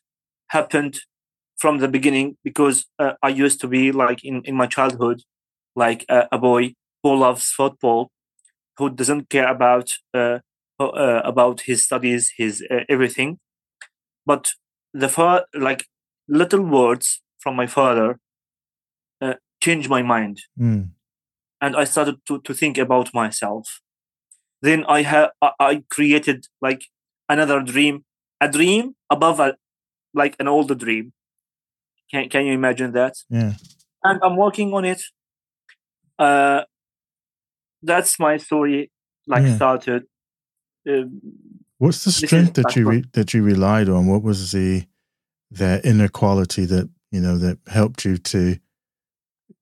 happened 0.49 1.00
from 1.56 1.78
the 1.78 1.88
beginning 1.88 2.37
because 2.42 2.87
uh, 2.99 3.12
I 3.22 3.28
used 3.28 3.60
to 3.60 3.68
be 3.68 3.92
like 3.92 4.25
in, 4.25 4.42
in 4.44 4.54
my 4.54 4.66
childhood, 4.66 5.22
like 5.76 6.04
uh, 6.08 6.25
a 6.32 6.38
boy 6.38 6.75
who 7.02 7.14
loves 7.16 7.47
football, 7.50 8.11
who 8.76 8.90
doesn't 8.90 9.28
care 9.30 9.49
about 9.49 9.90
uh, 10.14 10.38
uh, 10.78 11.21
about 11.25 11.62
his 11.62 11.85
studies, 11.85 12.33
his 12.37 12.64
uh, 12.71 12.85
everything. 12.88 13.38
But 14.26 14.52
the 14.92 15.09
fa- 15.09 15.47
like 15.54 15.87
little 16.28 16.62
words 16.64 17.21
from 17.38 17.57
my 17.57 17.66
father 17.66 18.19
uh, 19.21 19.35
changed 19.62 19.88
my 19.90 20.02
mind, 20.02 20.40
Mm. 20.59 20.90
and 21.61 21.76
I 21.76 21.85
started 21.85 22.16
to, 22.26 22.40
to 22.40 22.54
think 22.54 22.78
about 22.78 23.12
myself. 23.14 23.80
Then 24.62 24.85
I 24.88 25.02
have 25.02 25.30
I 25.42 25.50
I 25.59 25.83
created 25.90 26.47
like 26.61 26.83
another 27.28 27.62
dream, 27.62 28.04
a 28.40 28.49
dream 28.49 28.95
above 29.11 29.40
a 29.40 29.57
like 30.14 30.37
an 30.40 30.49
older 30.49 30.75
dream. 30.75 31.12
Can 32.11 32.28
can 32.28 32.45
you 32.47 32.52
imagine 32.52 32.92
that? 32.92 33.14
Yeah. 33.30 33.52
and 34.04 34.19
I'm 34.23 34.37
working 34.37 34.73
on 34.75 34.85
it. 34.85 35.02
Uh, 36.19 36.64
that's 37.82 38.18
my 38.18 38.37
story. 38.37 38.90
Like 39.26 39.44
Yeah. 39.44 39.56
started. 39.56 40.06
Um, 40.88 41.20
What's 41.78 42.04
the 42.04 42.12
strength 42.12 42.54
that 42.54 42.76
you 42.76 42.88
re- 42.88 43.04
that 43.12 43.32
you 43.32 43.42
relied 43.42 43.88
on? 43.88 44.06
What 44.06 44.22
was 44.22 44.52
the 44.52 44.87
that 45.50 45.84
inner 45.84 46.08
quality 46.08 46.64
that 46.66 46.88
you 47.10 47.20
know 47.20 47.38
that 47.38 47.58
helped 47.66 48.04
you 48.04 48.18
to 48.18 48.58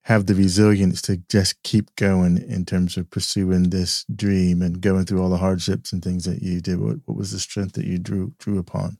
have 0.02 0.26
the 0.26 0.34
resilience 0.34 1.02
to 1.02 1.18
just 1.28 1.62
keep 1.62 1.94
going 1.96 2.38
in 2.38 2.64
terms 2.64 2.96
of 2.96 3.10
pursuing 3.10 3.70
this 3.70 4.04
dream 4.14 4.62
and 4.62 4.80
going 4.80 5.04
through 5.04 5.22
all 5.22 5.28
the 5.28 5.36
hardships 5.36 5.92
and 5.92 6.02
things 6.02 6.24
that 6.24 6.42
you 6.42 6.60
did? 6.60 6.80
What, 6.80 6.96
what 7.04 7.16
was 7.16 7.32
the 7.32 7.38
strength 7.38 7.74
that 7.74 7.84
you 7.84 7.98
drew 7.98 8.32
drew 8.38 8.58
upon? 8.58 8.98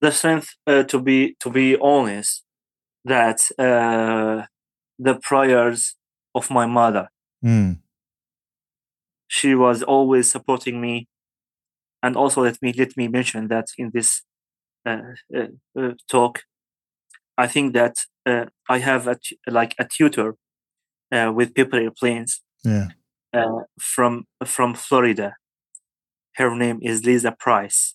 the 0.00 0.10
strength 0.10 0.54
uh, 0.66 0.82
to 0.84 1.00
be 1.00 1.36
to 1.40 1.50
be 1.50 1.76
honest 1.80 2.42
that 3.04 3.40
uh, 3.58 4.46
the 4.98 5.14
prayers 5.22 5.94
of 6.34 6.50
my 6.50 6.66
mother. 6.66 7.08
Mm. 7.44 7.80
She 9.28 9.54
was 9.54 9.82
always 9.82 10.30
supporting 10.30 10.80
me, 10.80 11.08
and 12.02 12.16
also 12.16 12.42
let 12.42 12.60
me 12.62 12.72
let 12.72 12.96
me 12.96 13.08
mention 13.08 13.48
that 13.48 13.66
in 13.76 13.90
this 13.92 14.22
uh, 14.86 15.00
uh, 15.36 15.48
uh, 15.78 15.92
talk, 16.08 16.42
I 17.36 17.46
think 17.48 17.74
that 17.74 17.96
uh, 18.24 18.46
I 18.68 18.78
have 18.78 19.08
a 19.08 19.16
like 19.48 19.74
a 19.78 19.84
tutor 19.86 20.36
uh, 21.12 21.32
with 21.34 21.54
paper 21.54 21.76
airplanes 21.76 22.40
Yeah. 22.64 22.88
uh, 23.32 23.62
from 23.80 24.26
from 24.44 24.74
Florida. 24.74 25.34
Her 26.36 26.54
name 26.54 26.78
is 26.82 27.04
Lisa 27.04 27.32
Price. 27.32 27.94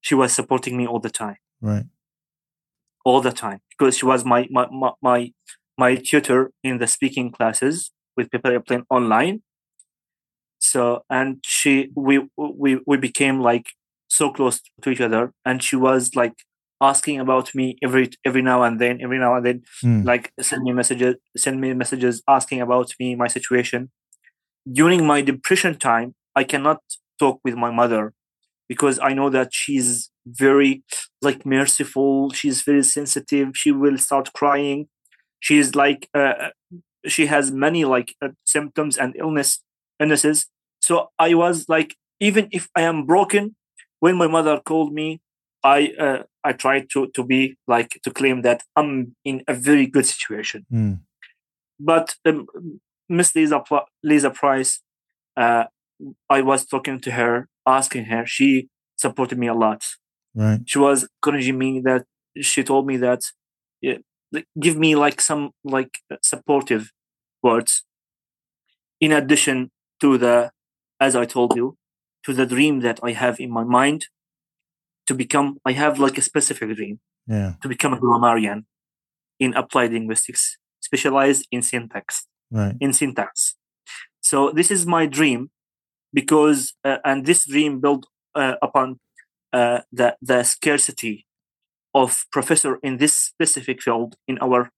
She 0.00 0.14
was 0.14 0.32
supporting 0.32 0.76
me 0.76 0.86
all 0.86 1.00
the 1.00 1.10
time, 1.10 1.38
Right. 1.60 1.86
all 3.04 3.20
the 3.20 3.32
time, 3.32 3.60
because 3.70 3.98
she 3.98 4.06
was 4.06 4.24
my 4.24 4.46
my 4.50 4.66
my 4.70 4.92
my, 5.02 5.32
my 5.76 5.96
tutor 5.96 6.52
in 6.62 6.78
the 6.78 6.86
speaking 6.86 7.32
classes 7.32 7.90
with 8.16 8.30
Paper 8.30 8.52
Airplane 8.52 8.84
online. 8.90 9.42
So 10.58 11.02
and 11.10 11.38
she 11.44 11.90
we 11.94 12.26
we 12.36 12.80
we 12.86 12.96
became 12.96 13.40
like 13.40 13.66
so 14.08 14.30
close 14.30 14.60
to 14.82 14.90
each 14.90 15.00
other, 15.00 15.32
and 15.44 15.62
she 15.62 15.76
was 15.76 16.10
like 16.14 16.34
asking 16.80 17.20
about 17.20 17.54
me 17.54 17.76
every 17.82 18.10
every 18.24 18.42
now 18.42 18.62
and 18.62 18.80
then, 18.80 19.00
every 19.02 19.18
now 19.18 19.34
and 19.36 19.44
then, 19.44 19.62
Mm. 19.84 20.04
like 20.04 20.32
send 20.40 20.62
me 20.62 20.72
messages, 20.72 21.16
send 21.36 21.60
me 21.60 21.72
messages 21.74 22.22
asking 22.28 22.60
about 22.60 22.92
me, 22.98 23.14
my 23.14 23.28
situation. 23.28 23.90
During 24.70 25.06
my 25.06 25.20
depression 25.22 25.76
time, 25.78 26.14
I 26.34 26.44
cannot 26.44 26.80
talk 27.18 27.40
with 27.44 27.54
my 27.54 27.70
mother 27.70 28.12
because 28.68 28.98
I 29.00 29.12
know 29.14 29.30
that 29.30 29.50
she's 29.52 30.10
very 30.26 30.82
like 31.22 31.46
merciful. 31.46 32.30
She's 32.32 32.62
very 32.62 32.82
sensitive. 32.82 33.50
She 33.54 33.72
will 33.72 33.98
start 33.98 34.32
crying. 34.34 34.88
She's 35.40 35.74
like 35.74 36.08
uh, 36.14 36.50
she 37.06 37.26
has 37.26 37.50
many 37.50 37.84
like 37.84 38.14
uh, 38.22 38.28
symptoms 38.44 38.96
and 38.96 39.14
illness 39.16 39.62
illnesses. 40.00 40.46
So 40.80 41.10
I 41.18 41.34
was 41.34 41.68
like, 41.68 41.96
even 42.20 42.48
if 42.52 42.68
I 42.74 42.82
am 42.82 43.06
broken, 43.06 43.56
when 44.00 44.16
my 44.16 44.26
mother 44.26 44.60
called 44.64 44.92
me, 44.92 45.20
I 45.64 45.92
uh, 45.98 46.22
I 46.44 46.52
tried 46.52 46.88
to 46.90 47.08
to 47.08 47.24
be 47.24 47.56
like 47.66 48.00
to 48.04 48.10
claim 48.10 48.42
that 48.42 48.62
I'm 48.76 49.16
in 49.24 49.42
a 49.48 49.54
very 49.54 49.86
good 49.86 50.06
situation. 50.06 50.66
Mm. 50.72 51.00
But 51.78 52.14
um, 52.24 52.46
Miss 53.08 53.34
Lisa 53.34 53.62
Lisa 54.02 54.30
Price, 54.30 54.80
uh, 55.36 55.64
I 56.30 56.42
was 56.42 56.66
talking 56.66 57.00
to 57.00 57.10
her, 57.12 57.48
asking 57.66 58.04
her. 58.06 58.24
She 58.26 58.68
supported 58.96 59.38
me 59.38 59.48
a 59.48 59.54
lot. 59.54 59.84
Right. 60.34 60.60
She 60.66 60.78
was 60.78 61.08
encouraging 61.16 61.58
me 61.58 61.80
that 61.80 62.04
she 62.40 62.62
told 62.62 62.86
me 62.86 62.96
that 62.98 63.22
yeah, 63.80 63.98
give 64.60 64.76
me 64.76 64.96
like 64.96 65.20
some 65.20 65.50
like 65.64 65.98
supportive 66.22 66.92
words. 67.42 67.84
In 69.00 69.12
addition 69.12 69.70
to 70.00 70.18
the, 70.18 70.50
as 71.00 71.14
I 71.16 71.24
told 71.26 71.56
you, 71.56 71.76
to 72.24 72.32
the 72.32 72.46
dream 72.46 72.80
that 72.80 72.98
I 73.02 73.12
have 73.12 73.38
in 73.40 73.50
my 73.50 73.64
mind, 73.64 74.06
to 75.06 75.14
become. 75.14 75.58
I 75.64 75.72
have 75.72 75.98
like 75.98 76.18
a 76.18 76.22
specific 76.22 76.74
dream 76.76 76.98
Yeah. 77.28 77.54
to 77.62 77.68
become 77.68 77.92
a 77.92 77.98
grammarian 78.00 78.66
in 79.38 79.54
applied 79.54 79.92
linguistics, 79.92 80.58
specialized 80.80 81.46
in 81.52 81.62
syntax. 81.62 82.26
Right. 82.50 82.74
In 82.80 82.92
syntax. 82.92 83.54
So 84.20 84.50
this 84.50 84.70
is 84.70 84.86
my 84.86 85.06
dream, 85.06 85.50
because 86.12 86.74
uh, 86.84 86.98
and 87.04 87.26
this 87.26 87.46
dream 87.46 87.80
built 87.80 88.06
uh, 88.34 88.54
upon 88.62 88.98
uh, 89.52 89.80
the 89.92 90.16
the 90.20 90.42
scarcity 90.42 91.26
of 91.94 92.26
professor 92.32 92.78
in 92.82 92.96
this 92.98 93.14
specific 93.14 93.80
field 93.82 94.16
in 94.26 94.38
our 94.40 94.70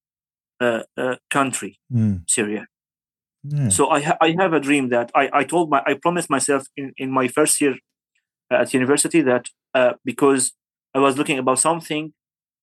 uh, 0.61 0.83
uh, 0.97 1.17
country, 1.31 1.79
Mm. 1.93 2.23
Syria. 2.29 2.67
Yeah. 3.45 3.69
So 3.71 3.89
I 3.89 4.01
ha- 4.03 4.19
I 4.21 4.35
have 4.39 4.53
a 4.53 4.61
dream 4.61 4.89
that 4.91 5.11
I 5.15 5.31
I 5.41 5.45
told 5.45 5.71
my 5.71 5.81
I 5.87 5.95
promised 5.95 6.31
myself 6.31 6.63
in 6.77 6.93
in 6.97 7.11
my 7.11 7.29
first 7.29 7.61
year 7.61 7.77
at 8.51 8.75
university 8.75 9.21
that 9.23 9.45
uh, 9.75 9.93
because 10.05 10.53
I 10.97 10.99
was 10.99 11.17
looking 11.19 11.39
about 11.39 11.59
something 11.59 12.13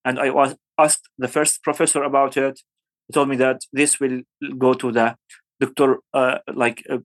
and 0.06 0.20
I 0.20 0.30
was 0.32 0.56
asked 0.78 1.10
the 1.18 1.28
first 1.28 1.64
professor 1.64 2.04
about 2.04 2.38
it. 2.38 2.60
He 3.08 3.14
told 3.14 3.30
me 3.30 3.38
that 3.38 3.58
this 3.74 4.00
will 4.00 4.22
go 4.58 4.74
to 4.74 4.92
the 4.92 5.16
doctor 5.60 6.00
uh, 6.14 6.40
like 6.54 6.84
uh, 6.90 7.00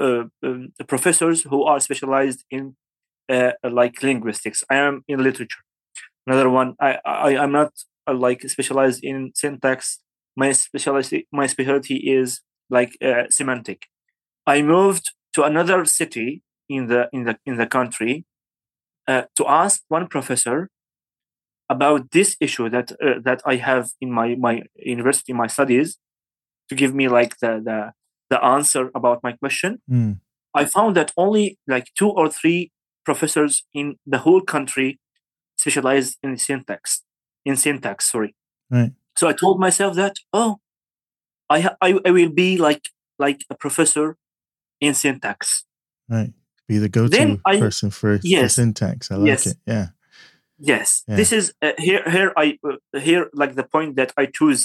uh, 0.00 0.24
um, 0.46 0.72
professors 0.86 1.42
who 1.50 1.64
are 1.64 1.80
specialized 1.80 2.44
in 2.50 2.76
uh, 3.28 3.52
like 3.64 4.02
linguistics. 4.02 4.64
I 4.70 4.76
am 4.76 5.02
in 5.08 5.22
literature. 5.22 5.62
Another 6.26 6.50
one 6.50 6.74
I 6.80 6.98
I 7.04 7.30
am 7.44 7.52
not 7.52 7.72
uh, 8.08 8.14
like 8.14 8.48
specialized 8.48 9.00
in 9.04 9.32
syntax. 9.34 9.98
My 10.42 10.50
specialty 10.52 11.26
my 11.40 11.46
specialty 11.54 11.96
is 12.18 12.28
like 12.76 12.92
uh, 13.08 13.24
semantic. 13.38 13.80
I 14.46 14.56
moved 14.62 15.04
to 15.34 15.40
another 15.50 15.78
city 15.84 16.28
in 16.68 16.82
the 16.90 17.00
in 17.12 17.22
the 17.24 17.34
in 17.48 17.54
the 17.60 17.66
country 17.66 18.14
uh, 19.12 19.24
to 19.36 19.42
ask 19.62 19.76
one 19.88 20.06
professor 20.06 20.58
about 21.68 22.00
this 22.16 22.30
issue 22.46 22.68
that 22.70 22.92
uh, 23.06 23.18
that 23.26 23.40
I 23.52 23.56
have 23.68 23.84
in 24.04 24.10
my 24.12 24.28
my 24.46 24.54
university 24.96 25.32
my 25.32 25.48
studies 25.56 25.98
to 26.68 26.74
give 26.80 26.92
me 27.00 27.08
like 27.18 27.32
the 27.42 27.52
the 27.68 27.78
the 28.30 28.38
answer 28.54 28.84
about 28.94 29.18
my 29.26 29.32
question. 29.42 29.70
Mm. 29.90 30.20
I 30.54 30.64
found 30.76 30.96
that 30.96 31.12
only 31.16 31.58
like 31.66 31.86
two 31.98 32.10
or 32.20 32.26
three 32.38 32.70
professors 33.04 33.64
in 33.72 33.96
the 34.06 34.18
whole 34.18 34.42
country 34.54 35.00
specialized 35.56 36.16
in 36.22 36.36
syntax 36.36 37.02
in 37.44 37.56
syntax 37.56 38.10
sorry 38.12 38.34
Right. 38.70 38.92
So 39.18 39.22
i 39.30 39.34
told 39.42 39.56
myself 39.66 39.92
that 40.02 40.14
oh 40.32 40.52
i 41.56 41.58
I, 41.86 41.88
I 42.08 42.10
will 42.16 42.32
be 42.44 42.50
like 42.68 42.84
like 43.24 43.40
a 43.50 43.56
professor 43.64 44.06
in 44.80 44.94
syntax 45.02 45.64
Right. 46.16 46.32
Be 46.68 46.78
the 46.84 46.88
go-to 46.96 47.10
Then 47.18 47.30
person 47.44 47.90
for, 47.90 48.16
for 48.18 48.20
Yes. 48.34 48.54
syntax. 48.54 49.10
I 49.10 49.16
like 49.16 49.26
Yes. 49.32 49.46
it. 49.50 49.56
Yeah. 49.74 49.86
yes 50.72 50.88
Yeah. 51.08 51.16
this 51.20 51.30
is 51.38 51.44
uh, 51.66 51.72
here 51.86 52.02
here 52.16 52.30
i 52.44 52.46
uh, 52.68 53.00
here 53.08 53.24
like 53.42 53.52
the 53.60 53.66
point 53.74 53.90
that 53.98 54.10
i 54.22 54.24
choose 54.38 54.60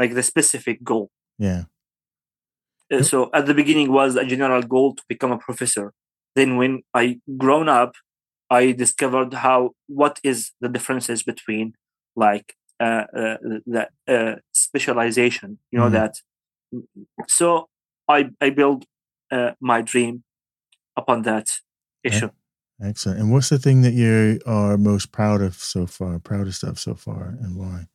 like 0.00 0.12
the 0.18 0.22
specific 0.32 0.76
goal 0.90 1.06
Yeah. 1.48 1.62
Uh, 2.92 2.96
Yep. 3.00 3.04
so 3.10 3.18
at 3.38 3.44
the 3.46 3.54
beginning 3.60 3.88
was 4.00 4.10
a 4.16 4.24
general 4.34 4.62
goal 4.74 4.88
to 4.98 5.02
become 5.12 5.32
a 5.32 5.38
professor 5.46 5.86
then 6.36 6.50
when 6.60 6.72
i 7.02 7.04
grown 7.44 7.68
up 7.80 7.92
i 8.60 8.62
discovered 8.84 9.32
how 9.46 9.58
what 10.00 10.14
is 10.30 10.38
the 10.62 10.68
differences 10.76 11.20
between 11.32 11.66
like 12.26 12.48
uh, 12.80 13.04
uh, 13.16 13.36
the 13.66 13.88
uh, 14.08 14.36
specialization 14.52 15.58
you 15.70 15.78
know 15.78 15.88
Mhm. 15.88 15.92
that 15.92 16.14
so 17.28 17.68
i 18.08 18.30
i 18.40 18.50
build 18.50 18.84
uh, 19.30 19.52
my 19.60 19.82
dream 19.82 20.22
upon 20.96 21.22
that 21.22 21.46
issue 22.02 22.30
Excellent. 22.82 23.20
And 23.20 23.32
what's 23.32 23.50
the 23.50 23.58
thing 23.58 23.82
that 23.82 23.92
you 23.94 24.40
are 24.46 24.76
most 24.76 25.12
proud 25.12 25.40
of 25.40 25.54
so 25.54 25.86
far? 25.86 26.18
Proudest 26.18 26.64
of 26.64 26.78
so 26.78 26.94
far, 26.94 27.36
and 27.40 27.56
why? 27.56 27.86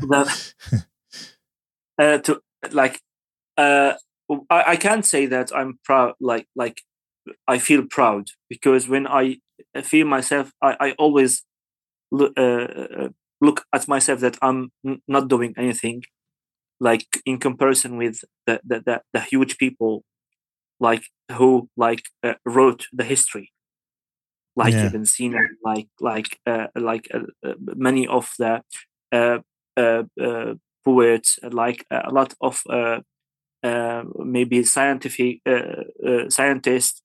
that 0.00 0.52
uh, 1.98 2.18
to 2.18 2.40
like 2.72 3.00
uh, 3.56 3.94
I, 4.50 4.62
I 4.72 4.76
can't 4.76 5.04
say 5.04 5.26
that 5.26 5.54
I'm 5.54 5.78
proud 5.84 6.14
like 6.20 6.46
like 6.56 6.82
I 7.46 7.58
feel 7.58 7.84
proud 7.86 8.28
because 8.48 8.88
when 8.88 9.06
I 9.06 9.38
feel 9.82 10.06
myself 10.06 10.52
I, 10.62 10.76
I 10.80 10.92
always 10.98 11.44
look, 12.10 12.32
uh, 12.36 13.08
look 13.40 13.64
at 13.72 13.88
myself 13.88 14.20
that 14.20 14.38
I'm 14.42 14.72
not 15.08 15.28
doing 15.28 15.54
anything 15.56 16.02
like 16.80 17.06
in 17.26 17.38
comparison 17.38 17.96
with 17.96 18.20
the 18.46 18.60
the, 18.64 18.80
the, 18.86 19.02
the 19.12 19.20
huge 19.20 19.58
people 19.58 20.04
like 20.80 21.04
who 21.32 21.68
like 21.76 22.02
uh, 22.24 22.34
wrote 22.46 22.86
the 22.92 23.04
history 23.04 23.52
like 24.56 24.74
Yeah. 24.74 24.84
Ibn 24.84 25.04
Sina 25.04 25.38
like 25.64 25.88
like 26.00 26.38
uh, 26.46 26.66
like 26.74 27.08
uh, 27.14 27.20
uh, 27.46 27.54
many 27.76 28.06
of 28.06 28.30
the 28.38 28.62
uh, 29.12 29.38
uh, 29.76 30.02
uh, 30.20 30.54
poets 30.84 31.38
like 31.50 31.84
uh, 31.90 32.02
a 32.04 32.12
lot 32.12 32.34
of 32.40 32.62
uh, 32.68 33.00
uh, 33.62 34.04
maybe 34.18 34.62
scientific 34.64 35.40
uh, 35.46 35.84
uh, 36.06 36.28
scientists 36.30 37.02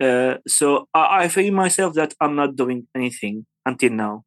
uh, 0.00 0.36
so 0.46 0.88
I, 0.94 1.24
I 1.24 1.28
feel 1.28 1.52
myself 1.52 1.94
that 1.94 2.14
I'm 2.20 2.34
not 2.36 2.56
doing 2.56 2.86
anything 2.94 3.46
until 3.66 3.90
now. 3.90 4.24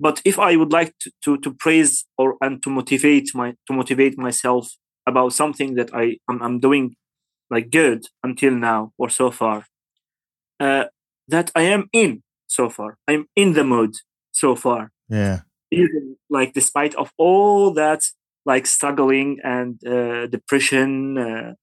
But 0.00 0.20
if 0.24 0.38
I 0.38 0.56
would 0.56 0.72
like 0.72 0.94
to, 1.00 1.12
to, 1.24 1.38
to 1.38 1.54
praise 1.54 2.04
or 2.18 2.36
and 2.40 2.62
to 2.62 2.70
motivate 2.70 3.30
my 3.34 3.54
to 3.66 3.72
motivate 3.72 4.18
myself 4.18 4.68
about 5.06 5.32
something 5.32 5.74
that 5.74 5.90
I 5.94 6.18
I'm, 6.28 6.42
I'm 6.42 6.58
doing 6.60 6.96
like 7.50 7.70
good 7.70 8.06
until 8.24 8.52
now 8.52 8.92
or 8.98 9.10
so 9.10 9.30
far 9.30 9.66
uh, 10.58 10.84
that 11.28 11.50
I 11.54 11.62
am 11.62 11.88
in 11.92 12.22
so 12.46 12.68
far. 12.68 12.98
I'm 13.06 13.26
in 13.36 13.52
the 13.52 13.64
mood 13.64 13.94
so 14.32 14.56
far. 14.56 14.90
Yeah. 15.08 15.40
even 15.70 16.16
like 16.30 16.52
despite 16.52 16.94
of 16.94 17.10
all 17.18 17.72
that 17.74 18.02
like 18.44 18.66
struggling 18.66 19.38
and 19.42 19.80
uh, 19.86 20.26
depression 20.26 21.18
uh, 21.18 21.54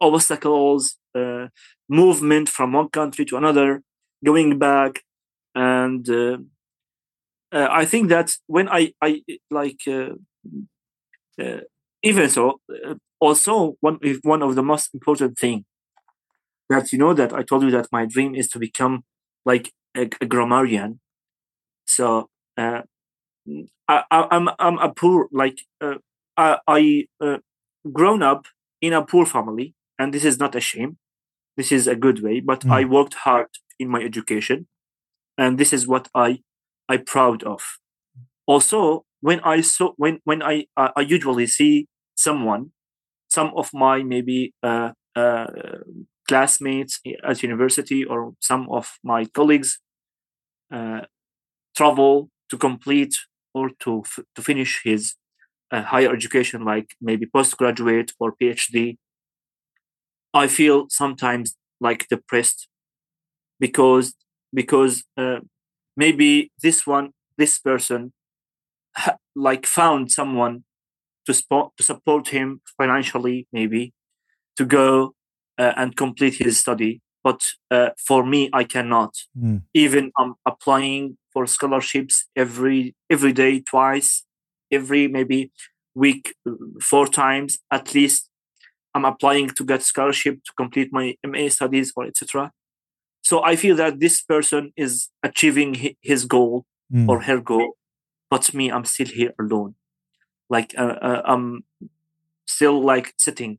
obstacles 0.00 0.96
uh, 1.14 1.46
movement 1.88 2.48
from 2.48 2.72
one 2.72 2.88
country 2.88 3.24
to 3.26 3.36
another 3.36 3.82
going 4.24 4.58
back 4.58 4.92
and 5.54 6.08
uh, 6.10 6.38
uh, 7.52 7.68
i 7.70 7.84
think 7.84 8.08
that 8.08 8.36
when 8.46 8.68
i 8.68 8.92
i 9.02 9.22
like 9.50 9.80
uh, 9.88 10.10
uh, 11.40 11.60
even 12.02 12.28
so 12.28 12.60
uh, 12.86 12.94
also 13.20 13.76
one 13.80 13.98
one 14.22 14.42
of 14.42 14.54
the 14.54 14.62
most 14.62 14.94
important 14.94 15.36
thing 15.38 15.64
that 16.68 16.92
you 16.92 16.98
know 16.98 17.14
that 17.14 17.32
i 17.32 17.42
told 17.42 17.62
you 17.62 17.70
that 17.70 17.88
my 17.92 18.04
dream 18.06 18.34
is 18.34 18.48
to 18.48 18.58
become 18.58 19.04
like 19.44 19.72
a, 19.96 20.02
a 20.20 20.26
grammarian. 20.26 21.00
So 21.86 22.28
uh, 22.58 22.82
I, 23.88 24.02
I, 24.10 24.26
I'm 24.30 24.48
I'm 24.58 24.78
a 24.78 24.92
poor 24.92 25.28
like 25.32 25.60
uh, 25.80 25.96
I 26.36 26.58
I 26.66 27.06
uh, 27.20 27.38
grown 27.92 28.22
up 28.22 28.46
in 28.80 28.92
a 28.92 29.04
poor 29.04 29.26
family, 29.26 29.74
and 29.98 30.12
this 30.14 30.24
is 30.24 30.38
not 30.38 30.54
a 30.54 30.60
shame. 30.60 30.98
This 31.56 31.72
is 31.72 31.86
a 31.88 31.96
good 31.96 32.22
way, 32.22 32.40
but 32.40 32.60
Mm. 32.62 32.72
I 32.72 32.84
worked 32.86 33.14
hard 33.26 33.48
in 33.78 33.88
my 33.88 34.02
education, 34.02 34.68
and 35.38 35.58
this 35.58 35.72
is 35.72 35.86
what 35.86 36.08
I 36.14 36.40
I 36.88 36.98
proud 36.98 37.42
of. 37.44 37.62
Also, 38.46 39.04
when 39.20 39.40
I 39.40 39.60
saw 39.62 39.92
when 39.96 40.20
when 40.24 40.42
I 40.42 40.66
I 40.76 40.92
I 40.96 41.00
usually 41.02 41.46
see 41.46 41.86
someone, 42.16 42.72
some 43.28 43.52
of 43.56 43.70
my 43.74 44.02
maybe 44.02 44.54
uh, 44.62 44.92
uh, 45.16 45.46
classmates 46.28 47.00
at 47.24 47.42
university 47.42 48.04
or 48.04 48.34
some 48.40 48.68
of 48.70 48.98
my 49.04 49.26
colleagues 49.26 49.80
uh, 50.72 51.02
travel 51.76 52.30
to 52.50 52.58
complete 52.58 53.14
or 53.54 53.70
to 53.80 54.02
f- 54.04 54.24
to 54.34 54.42
finish 54.42 54.82
his 54.84 55.14
uh, 55.70 55.82
higher 55.82 56.12
education, 56.12 56.64
like 56.64 56.94
maybe 57.00 57.26
postgraduate 57.26 58.12
or 58.18 58.34
PhD, 58.40 58.96
I 60.34 60.46
feel 60.46 60.86
sometimes 60.90 61.56
like 61.80 62.06
depressed 62.08 62.68
because 63.60 64.14
because 64.52 65.04
uh, 65.16 65.40
maybe 65.96 66.50
this 66.62 66.86
one 66.86 67.10
this 67.36 67.58
person 67.58 68.12
ha- 68.96 69.16
like 69.34 69.66
found 69.66 70.10
someone 70.10 70.64
to 71.26 71.34
support 71.34 71.76
to 71.76 71.82
support 71.82 72.28
him 72.28 72.60
financially 72.76 73.46
maybe 73.52 73.92
to 74.56 74.64
go 74.64 75.14
uh, 75.58 75.72
and 75.76 75.96
complete 75.96 76.34
his 76.34 76.58
study. 76.58 77.00
But 77.24 77.40
uh, 77.70 77.90
for 78.06 78.24
me 78.24 78.50
i 78.52 78.64
cannot. 78.64 79.14
Mm. 79.36 79.62
even 79.74 80.12
i'm 80.18 80.34
applying 80.46 81.18
for 81.32 81.46
scholarships 81.46 82.26
every 82.36 82.94
every 83.10 83.32
day 83.32 83.60
twice 83.60 84.24
every 84.70 85.08
maybe 85.08 85.50
week 85.94 86.34
uh, 86.48 86.52
four 86.80 87.06
times 87.06 87.58
at 87.70 87.94
least 87.94 88.28
i'm 88.94 89.04
applying 89.04 89.48
to 89.48 89.64
get 89.64 89.82
scholarship 89.82 90.42
to 90.44 90.52
complete 90.56 90.90
my 90.92 91.16
ma 91.26 91.48
studies 91.48 91.92
or 91.96 92.04
etc 92.06 92.52
so 93.22 93.42
i 93.44 93.56
feel 93.56 93.76
that 93.76 93.98
this 94.00 94.22
person 94.22 94.72
is 94.76 95.10
achieving 95.22 95.94
his 96.02 96.24
goal 96.24 96.64
Mm. 96.90 97.06
or 97.10 97.20
her 97.28 97.38
goal 97.38 97.76
but 98.30 98.54
me 98.54 98.72
i'm 98.72 98.86
still 98.86 99.06
here 99.18 99.34
alone 99.38 99.74
like 100.48 100.74
uh, 100.78 100.96
uh, 101.08 101.22
i'm 101.26 101.64
still 102.46 102.80
like 102.80 103.12
sitting 103.18 103.58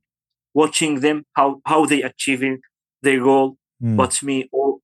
watching 0.55 1.01
them 1.01 1.25
how 1.33 1.61
how 1.65 1.85
they 1.85 2.01
achieving 2.01 2.59
their 3.03 3.19
goal 3.19 3.57
Mm. 3.83 3.95
but 3.97 4.23
me 4.23 4.49
all 4.51 4.81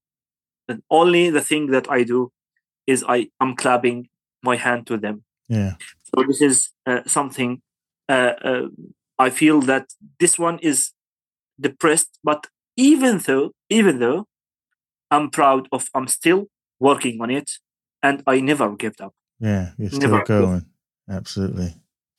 and 0.68 0.82
only 0.90 1.28
the 1.28 1.40
thing 1.50 1.66
that 1.74 1.90
i 1.90 2.02
do 2.04 2.30
is 2.86 3.02
I 3.02 3.16
i 3.16 3.28
am 3.44 3.56
clapping 3.56 4.08
my 4.42 4.56
hand 4.56 4.86
to 4.86 4.96
them 4.96 5.24
yeah. 5.48 5.74
So 6.16 6.24
this 6.26 6.40
is 6.40 6.70
uh, 6.86 7.00
something 7.06 7.60
uh, 8.08 8.32
uh, 8.44 8.66
i 9.18 9.30
feel 9.30 9.60
that 9.60 9.86
this 10.20 10.38
one 10.38 10.58
is 10.60 10.92
depressed 11.60 12.18
but 12.24 12.46
even 12.76 13.18
though 13.18 13.50
even 13.70 13.98
though 13.98 14.26
i'm 15.10 15.30
proud 15.30 15.68
of 15.72 15.88
i'm 15.94 16.08
still 16.08 16.46
working 16.80 17.20
on 17.20 17.30
it 17.30 17.50
and 18.02 18.22
i 18.26 18.40
never 18.40 18.68
give 18.76 18.94
up 19.00 19.12
Yeah. 19.40 19.72
You're 19.78 19.90
still 19.90 20.10
Never. 20.10 20.24
going. 20.24 20.64
Absolutely. 21.08 21.74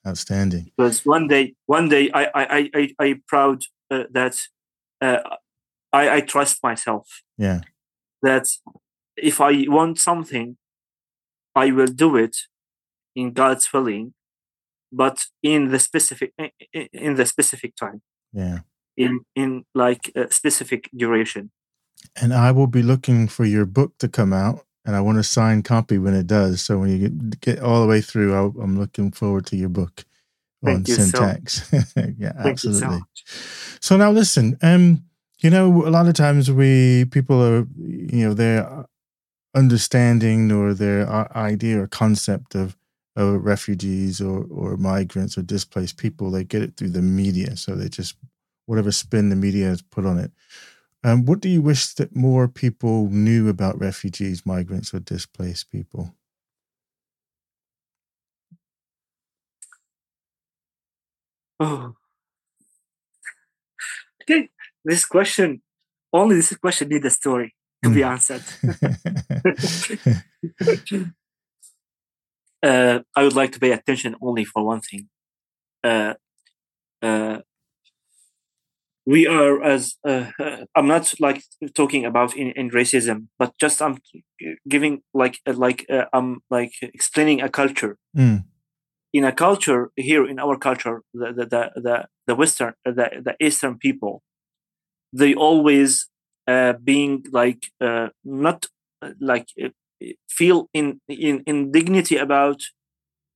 Outstanding. 0.05 0.71
because 0.77 1.05
one 1.05 1.27
day 1.27 1.53
one 1.65 1.89
day 1.89 2.09
i 2.13 2.23
i 2.41 2.69
i 2.79 2.83
i, 3.05 3.15
proud 3.27 3.63
uh, 3.91 4.03
that 4.17 4.35
uh, 5.01 5.19
i 5.91 6.03
i 6.17 6.21
trust 6.21 6.63
myself 6.63 7.05
Yeah. 7.37 7.61
that 8.21 8.45
if 9.17 9.41
i 9.41 9.65
want 9.67 9.99
something 9.99 10.57
i 11.55 11.71
will 11.71 11.93
do 12.05 12.15
it 12.25 12.35
in 13.21 13.27
god's 13.41 13.65
willing 13.73 14.07
but 15.01 15.17
in 15.53 15.61
the 15.73 15.79
specific 15.89 16.29
i- 16.43 16.51
i- 16.77 16.89
in 17.07 17.13
the 17.19 17.25
specific 17.33 17.71
time 17.83 17.99
Yeah. 18.43 18.59
in 19.05 19.11
in 19.41 19.49
like 19.83 20.03
a 20.15 20.23
specific 20.39 20.81
duration 21.03 21.45
And 22.21 22.31
I 22.33 22.49
will 22.57 22.71
be 22.79 22.83
looking 22.91 23.27
for 23.35 23.45
your 23.55 23.65
book 23.77 23.91
to 24.01 24.07
come 24.19 24.31
out, 24.45 24.57
and 24.85 24.95
I 24.97 25.01
want 25.07 25.17
a 25.17 25.23
signed 25.23 25.63
copy 25.73 25.97
when 26.03 26.13
it 26.21 26.27
does. 26.39 26.53
So 26.65 26.71
when 26.79 26.89
you 26.93 26.99
get, 27.05 27.13
get 27.47 27.57
all 27.67 27.79
the 27.81 27.87
way 27.93 28.01
through, 28.09 28.29
I'll, 28.37 28.53
I'm 28.63 28.77
looking 28.83 29.11
forward 29.19 29.45
to 29.47 29.55
your 29.61 29.69
book 29.79 29.95
on 30.63 30.83
you 30.87 30.95
so- 30.95 31.03
syntax. 31.03 31.45
yeah, 32.23 32.33
thank 32.43 32.63
you 32.63 32.73
so 32.73 32.85
absolutely. 32.85 33.01
So 33.87 33.91
now 33.97 34.11
listen, 34.21 34.45
um, 34.61 34.83
you 35.43 35.49
know, 35.49 35.65
a 35.89 35.91
lot 35.97 36.07
of 36.07 36.13
times 36.13 36.43
we 36.61 37.05
people 37.17 37.37
are, 37.49 37.65
you 38.13 38.23
know, 38.27 38.33
their 38.43 38.85
understanding 39.55 40.51
or 40.51 40.73
their 40.73 41.09
uh, 41.09 41.27
idea 41.35 41.81
or 41.81 41.87
concept 41.87 42.55
of 42.55 42.77
of 43.17 43.45
refugees 43.45 44.21
or 44.21 44.45
or 44.51 44.77
migrants 44.77 45.37
or 45.37 45.43
displaced 45.43 45.97
people, 45.97 46.31
they 46.31 46.45
get 46.45 46.63
it 46.63 46.77
through 46.77 46.91
the 46.91 47.03
media. 47.03 47.57
So 47.57 47.75
they 47.75 47.89
just 47.89 48.17
whatever 48.67 48.91
spin 48.93 49.29
the 49.29 49.37
media 49.37 49.67
has 49.67 49.83
put 49.83 50.05
on 50.07 50.19
it. 50.19 50.31
Um, 51.03 51.25
what 51.25 51.41
do 51.41 51.49
you 51.49 51.61
wish 51.63 51.93
that 51.95 52.15
more 52.15 52.47
people 52.49 53.09
knew 53.09 53.49
about 53.49 53.79
refugees, 53.79 54.45
migrants, 54.45 54.93
or 54.93 54.99
displaced 55.01 55.71
people? 55.71 56.15
oh 61.59 61.95
okay 64.23 64.49
this 64.85 65.05
question 65.05 65.61
only 66.13 66.35
this 66.37 66.55
question 66.57 66.89
needs 66.89 67.05
a 67.05 67.11
story 67.11 67.55
to 67.83 67.89
be 67.89 68.03
Mm. 68.03 68.03
answered 68.03 68.43
uh, 72.63 72.99
I 73.15 73.23
would 73.23 73.35
like 73.35 73.51
to 73.53 73.59
pay 73.59 73.71
attention 73.71 74.15
only 74.21 74.45
for 74.45 74.63
one 74.63 74.81
thing. 74.81 75.09
Uh, 75.83 76.13
uh, 77.01 77.39
we 79.05 79.25
are 79.25 79.63
as 79.63 79.95
uh, 80.05 80.25
I'm 80.75 80.87
not 80.87 81.13
like 81.19 81.41
talking 81.73 82.05
about 82.05 82.35
in, 82.35 82.51
in 82.51 82.69
racism, 82.69 83.27
but 83.39 83.57
just 83.57 83.81
I'm 83.81 83.99
giving 84.67 85.01
like 85.13 85.39
uh, 85.47 85.53
like 85.53 85.85
uh, 85.89 86.05
I'm 86.13 86.41
like 86.49 86.73
explaining 86.81 87.41
a 87.41 87.49
culture. 87.49 87.97
Mm. 88.15 88.43
In 89.13 89.23
a 89.23 89.31
culture 89.31 89.89
here 89.95 90.27
in 90.27 90.37
our 90.37 90.57
culture, 90.57 91.01
the 91.13 91.31
the 91.31 91.45
the 91.45 91.71
the, 91.75 92.05
the 92.27 92.35
Western 92.35 92.73
the 92.83 93.07
the 93.23 93.35
Eastern 93.39 93.77
people, 93.77 94.21
they 95.13 95.33
always 95.33 96.09
uh, 96.47 96.73
being 96.83 97.23
like 97.31 97.67
uh, 97.79 98.09
not 98.25 98.65
like 99.21 99.47
feel 100.29 100.69
in 100.73 101.01
in 101.07 101.43
indignity 101.45 102.17
about 102.17 102.61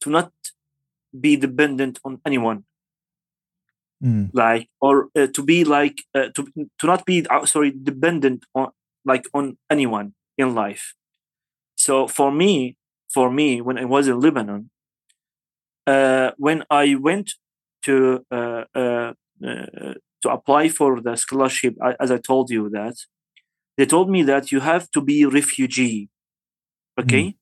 to 0.01 0.09
not 0.09 0.31
be 1.19 1.35
dependent 1.35 1.99
on 2.03 2.19
anyone. 2.25 2.65
Mm. 4.03 4.31
like 4.33 4.67
or 4.81 5.09
uh, 5.15 5.27
to 5.27 5.43
be 5.43 5.63
like 5.63 6.01
uh, 6.15 6.29
to 6.33 6.47
to 6.79 6.87
not 6.87 7.05
be 7.05 7.23
uh, 7.29 7.45
sorry 7.45 7.69
dependent 7.69 8.45
on 8.55 8.71
like 9.05 9.27
on 9.31 9.59
anyone 9.69 10.15
in 10.39 10.55
life. 10.55 10.95
So 11.75 12.07
for 12.07 12.31
me 12.31 12.77
for 13.13 13.29
me 13.29 13.61
when 13.61 13.77
i 13.77 13.85
was 13.85 14.07
in 14.07 14.19
lebanon 14.19 14.69
uh, 15.87 16.31
when 16.37 16.63
i 16.69 16.95
went 16.95 17.33
to 17.83 18.25
uh, 18.31 18.63
uh, 18.75 19.13
uh, 19.45 19.93
to 20.21 20.29
apply 20.29 20.69
for 20.69 21.01
the 21.01 21.15
scholarship 21.15 21.75
I, 21.81 21.95
as 21.99 22.11
i 22.11 22.17
told 22.17 22.49
you 22.49 22.69
that 22.69 22.95
they 23.77 23.85
told 23.85 24.09
me 24.09 24.23
that 24.23 24.51
you 24.51 24.59
have 24.59 24.89
to 24.91 25.01
be 25.01 25.25
refugee 25.25 26.09
okay. 27.01 27.35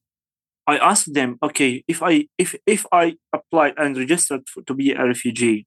I 0.67 0.77
asked 0.77 1.13
them 1.13 1.37
okay 1.41 1.83
if 1.87 2.03
i 2.03 2.27
if 2.37 2.55
if 2.65 2.85
i 2.91 3.15
applied 3.33 3.73
and 3.77 3.97
registered 3.97 4.47
for, 4.47 4.61
to 4.63 4.73
be 4.73 4.91
a 4.91 5.03
refugee 5.03 5.65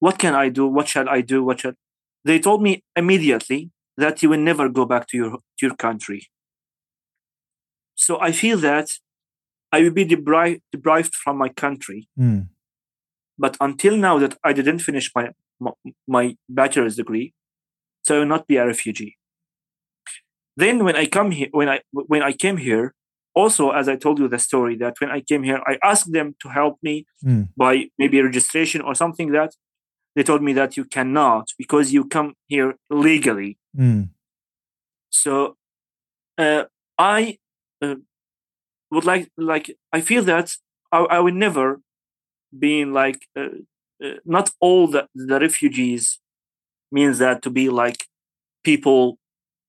what 0.00 0.18
can 0.18 0.34
i 0.34 0.48
do? 0.48 0.66
What 0.66 0.88
shall 0.88 1.08
i 1.08 1.20
do? 1.20 1.44
What 1.44 1.60
shall 1.60 1.72
they 2.24 2.38
told 2.38 2.62
me 2.62 2.82
immediately 2.96 3.70
that 3.96 4.22
you 4.22 4.28
will 4.30 4.40
never 4.40 4.68
go 4.68 4.84
back 4.84 5.06
to 5.08 5.16
your 5.16 5.30
to 5.58 5.66
your 5.66 5.76
country. 5.76 6.28
So 7.94 8.20
i 8.20 8.32
feel 8.32 8.58
that 8.58 8.88
i 9.72 9.80
will 9.82 9.96
be 10.00 10.04
deprived 10.04 10.62
deprived 10.72 11.14
from 11.14 11.36
my 11.38 11.48
country. 11.48 12.08
Mm. 12.18 12.48
but 13.38 13.56
until 13.60 13.96
now 13.96 14.18
that 14.18 14.36
i 14.44 14.52
didn't 14.52 14.78
finish 14.78 15.10
my 15.14 15.24
my, 15.60 15.72
my 16.06 16.36
bachelor's 16.48 16.96
degree 16.96 17.32
so 18.04 18.16
i 18.16 18.18
will 18.20 18.32
not 18.34 18.46
be 18.46 18.56
a 18.56 18.66
refugee 18.66 19.16
then 20.56 20.84
when 20.84 20.96
i 20.96 21.06
come 21.06 21.30
here 21.30 21.48
when 21.52 21.68
i 21.68 21.80
when 21.92 22.22
i 22.22 22.32
came 22.32 22.56
here 22.58 22.94
also 23.34 23.70
as 23.70 23.88
i 23.88 23.96
told 23.96 24.18
you 24.18 24.28
the 24.28 24.38
story 24.38 24.76
that 24.76 24.94
when 25.00 25.10
i 25.10 25.20
came 25.20 25.42
here 25.42 25.60
i 25.66 25.74
asked 25.82 26.12
them 26.12 26.34
to 26.42 26.48
help 26.48 26.78
me 26.82 27.04
Mm. 27.24 27.48
by 27.56 27.74
maybe 27.98 28.20
registration 28.20 28.80
or 28.82 28.94
something 28.94 29.32
that 29.32 29.50
they 30.14 30.22
told 30.22 30.42
me 30.42 30.52
that 30.60 30.76
you 30.76 30.84
cannot 30.84 31.44
because 31.58 31.92
you 31.92 32.02
come 32.16 32.34
here 32.46 32.70
legally 32.90 33.52
Mm. 33.76 34.08
so 35.10 35.56
uh, 36.38 36.64
i 36.98 37.38
uh, 37.82 37.96
would 38.90 39.04
like 39.12 39.24
like 39.36 39.66
i 39.92 40.00
feel 40.00 40.22
that 40.32 40.46
i, 40.92 40.98
I 41.16 41.18
will 41.20 41.34
never 41.46 41.80
be 42.56 42.80
in 42.82 42.92
like 42.92 43.20
uh, 43.36 43.48
uh, 44.04 44.16
not 44.24 44.50
all 44.60 44.86
the, 44.86 45.08
the 45.14 45.38
refugees 45.40 46.20
means 46.92 47.18
that 47.18 47.42
to 47.42 47.50
be 47.50 47.68
like 47.68 48.06
people 48.62 49.18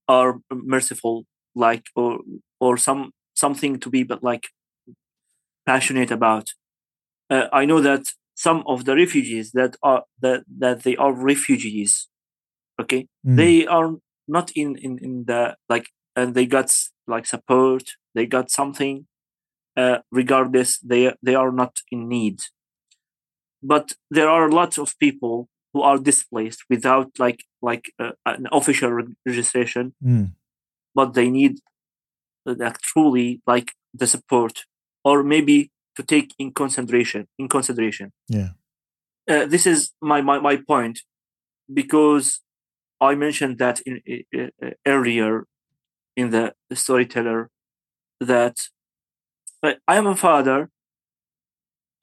are 0.08 0.40
merciful 0.52 1.26
like 1.56 1.86
or 1.96 2.20
or 2.60 2.78
some 2.78 3.12
something 3.34 3.80
to 3.80 3.90
be 3.90 4.04
but 4.04 4.24
like 4.24 4.48
passionate 5.66 6.12
about. 6.12 6.50
Uh, 7.30 7.48
i 7.52 7.66
know 7.66 7.82
that 7.82 8.04
some 8.36 8.64
of 8.68 8.86
the 8.86 8.96
refugees 8.96 9.52
that 9.52 9.76
are 9.82 10.04
that 10.22 10.44
that 10.60 10.84
they 10.84 10.96
are 10.98 11.14
refugees 11.14 12.08
okay? 12.80 13.08
Mm. 13.26 13.38
they 13.38 13.66
are 13.66 13.96
not 14.28 14.52
in 14.56 14.76
in 14.78 15.00
in 15.00 15.26
the 15.26 15.56
like 15.70 15.88
and 16.16 16.36
they 16.36 16.46
got 16.46 16.72
like 17.08 17.26
support 17.26 17.84
they 18.14 18.26
got 18.26 18.52
something 18.52 19.08
uh, 19.78 20.00
regardless 20.12 20.80
they 20.80 21.14
they 21.22 21.36
are 21.36 21.52
not 21.52 21.80
in 21.92 22.08
need. 22.08 22.40
But 23.62 23.94
there 24.10 24.30
are 24.30 24.50
lots 24.50 24.78
of 24.78 24.98
people 25.00 25.50
who 25.76 25.82
are 25.82 25.98
displaced 26.00 26.64
without 26.70 27.08
like 27.20 27.44
like 27.62 27.92
uh, 28.00 28.14
an 28.26 28.48
official 28.52 28.92
re- 28.92 29.16
registration, 29.26 29.94
Mm. 30.02 30.32
but 30.96 31.14
they 31.14 31.30
need 31.30 31.60
uh, 32.48 32.56
like 32.58 32.80
truly 32.80 33.42
like 33.46 33.74
the 33.94 34.08
support, 34.08 34.64
or 35.04 35.22
maybe 35.24 35.70
to 35.98 36.04
take 36.04 36.34
in 36.40 36.54
consideration 36.54 37.28
in 37.38 37.50
consideration. 37.50 38.14
Yeah. 38.30 38.52
Uh, 39.28 39.46
this 39.54 39.66
is 39.68 39.92
my, 40.02 40.22
my 40.22 40.40
my 40.40 40.56
point 40.56 41.02
because 41.82 42.40
I 43.02 43.16
mentioned 43.16 43.58
that 43.58 43.82
in 43.86 43.96
uh, 44.08 44.40
uh, 44.66 44.70
earlier 44.86 45.46
in 46.16 46.30
the 46.32 46.54
storyteller 46.74 47.50
that 48.22 48.56
uh, 49.62 49.74
I 49.92 49.98
am 49.98 50.08
a 50.08 50.16
father. 50.16 50.70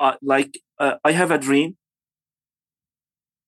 Uh, 0.00 0.16
like 0.20 0.58
uh, 0.78 0.96
I 1.08 1.12
have 1.12 1.30
a 1.30 1.38
dream, 1.38 1.76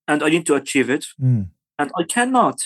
and 0.08 0.22
I 0.22 0.28
need 0.30 0.46
to 0.46 0.54
achieve 0.54 0.90
it, 0.90 1.06
Mm. 1.20 1.48
and 1.78 1.90
I 1.98 2.04
cannot. 2.04 2.58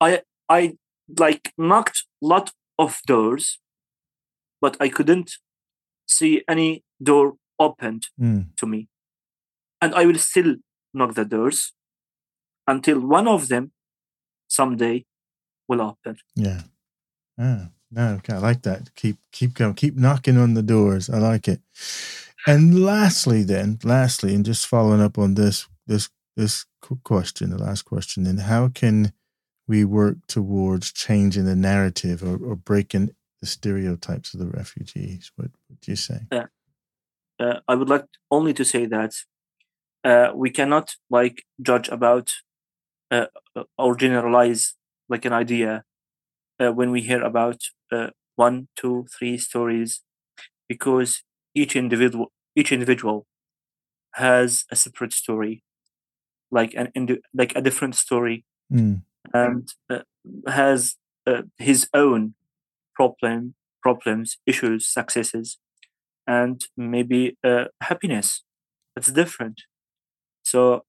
I 0.00 0.22
I 0.48 0.76
like 1.18 1.52
knocked 1.56 2.04
lot 2.20 2.52
of 2.78 3.00
doors, 3.06 3.58
but 4.60 4.76
I 4.80 4.88
couldn't 4.88 5.38
see 6.06 6.42
any 6.48 6.82
door 7.02 7.36
opened 7.58 8.08
Mm. 8.20 8.54
to 8.56 8.66
me, 8.66 8.88
and 9.80 9.94
I 9.94 10.04
will 10.06 10.18
still 10.18 10.56
knock 10.92 11.14
the 11.14 11.24
doors 11.24 11.72
until 12.66 13.00
one 13.00 13.28
of 13.28 13.48
them 13.48 13.72
someday 14.48 15.04
will 15.68 15.80
open. 15.80 16.16
Yeah. 16.34 16.62
Ah, 17.38 17.70
no, 17.90 18.14
okay, 18.16 18.34
I 18.34 18.38
like 18.38 18.62
that. 18.62 18.94
Keep 18.94 19.16
keep 19.32 19.54
going. 19.54 19.74
Keep 19.74 19.96
knocking 19.96 20.38
on 20.38 20.54
the 20.54 20.62
doors. 20.62 21.08
I 21.08 21.18
like 21.18 21.48
it. 21.48 21.60
And 22.46 22.84
lastly, 22.84 23.42
then, 23.42 23.78
lastly, 23.84 24.34
and 24.34 24.44
just 24.44 24.66
following 24.66 25.00
up 25.00 25.18
on 25.18 25.34
this 25.34 25.66
this 25.86 26.10
this 26.36 26.66
question, 27.04 27.50
the 27.50 27.58
last 27.58 27.82
question, 27.82 28.24
then, 28.24 28.38
how 28.38 28.68
can 28.68 29.12
we 29.66 29.84
work 29.84 30.18
towards 30.26 30.92
changing 30.92 31.46
the 31.46 31.56
narrative 31.56 32.22
or, 32.22 32.36
or 32.36 32.56
breaking 32.56 33.14
the 33.40 33.46
stereotypes 33.46 34.34
of 34.34 34.40
the 34.40 34.46
refugees? 34.46 35.30
What 35.36 35.50
would 35.68 35.86
you 35.86 35.96
say? 35.96 36.20
uh, 37.40 37.60
I 37.66 37.74
would 37.74 37.88
like 37.88 38.04
only 38.30 38.52
to 38.54 38.64
say 38.64 38.86
that 38.86 39.14
uh, 40.04 40.32
we 40.34 40.50
cannot 40.50 40.96
like 41.10 41.44
judge 41.60 41.88
about 41.88 42.32
uh, 43.10 43.26
uh, 43.56 43.64
or 43.78 43.96
generalize 43.96 44.74
like 45.08 45.24
an 45.24 45.32
idea 45.32 45.84
uh, 46.60 46.72
when 46.72 46.90
we 46.90 47.02
hear 47.02 47.22
about 47.22 47.62
uh, 47.92 48.08
one, 48.36 48.68
two, 48.76 49.06
three 49.16 49.38
stories, 49.38 50.02
because 50.68 51.22
each 51.54 51.76
individual 51.76 52.32
each 52.56 52.72
individual 52.72 53.26
has 54.14 54.64
a 54.70 54.76
separate 54.76 55.12
story, 55.12 55.62
like 56.50 56.74
an 56.74 56.90
indi- 56.94 57.22
like 57.34 57.52
a 57.56 57.62
different 57.62 57.94
story, 57.94 58.44
Mm, 58.72 59.02
and 59.32 59.68
uh, 59.90 60.00
has 60.46 60.96
uh, 61.26 61.42
his 61.58 61.88
own 61.94 62.34
problem 62.94 63.54
problems, 63.82 64.38
issues, 64.46 64.86
successes, 64.86 65.58
and 66.26 66.64
maybe 66.76 67.36
uh, 67.44 67.66
happiness. 67.82 68.42
It's 68.96 69.12
different. 69.12 69.62
So 70.42 70.84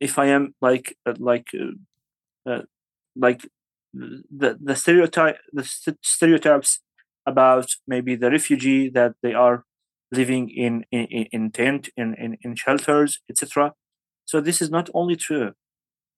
if 0.00 0.18
I 0.18 0.26
am 0.26 0.54
like 0.60 0.96
uh, 1.06 1.14
like 1.18 1.48
uh, 1.54 2.50
uh, 2.50 2.62
like 3.16 3.46
the 3.92 4.58
the 4.60 4.76
stereotype 4.76 5.38
the 5.52 5.64
st- 5.64 5.98
stereotypes 6.02 6.80
about 7.26 7.70
maybe 7.86 8.16
the 8.16 8.30
refugee 8.30 8.88
that 8.90 9.14
they 9.22 9.34
are 9.34 9.64
living 10.12 10.50
in 10.50 10.84
in, 10.90 11.26
in- 11.32 11.50
tent 11.50 11.88
in, 11.96 12.14
in, 12.14 12.36
in 12.42 12.54
shelters 12.56 13.20
etc 13.30 13.72
so 14.24 14.40
this 14.40 14.60
is 14.60 14.70
not 14.70 14.88
only 14.94 15.16
true 15.16 15.52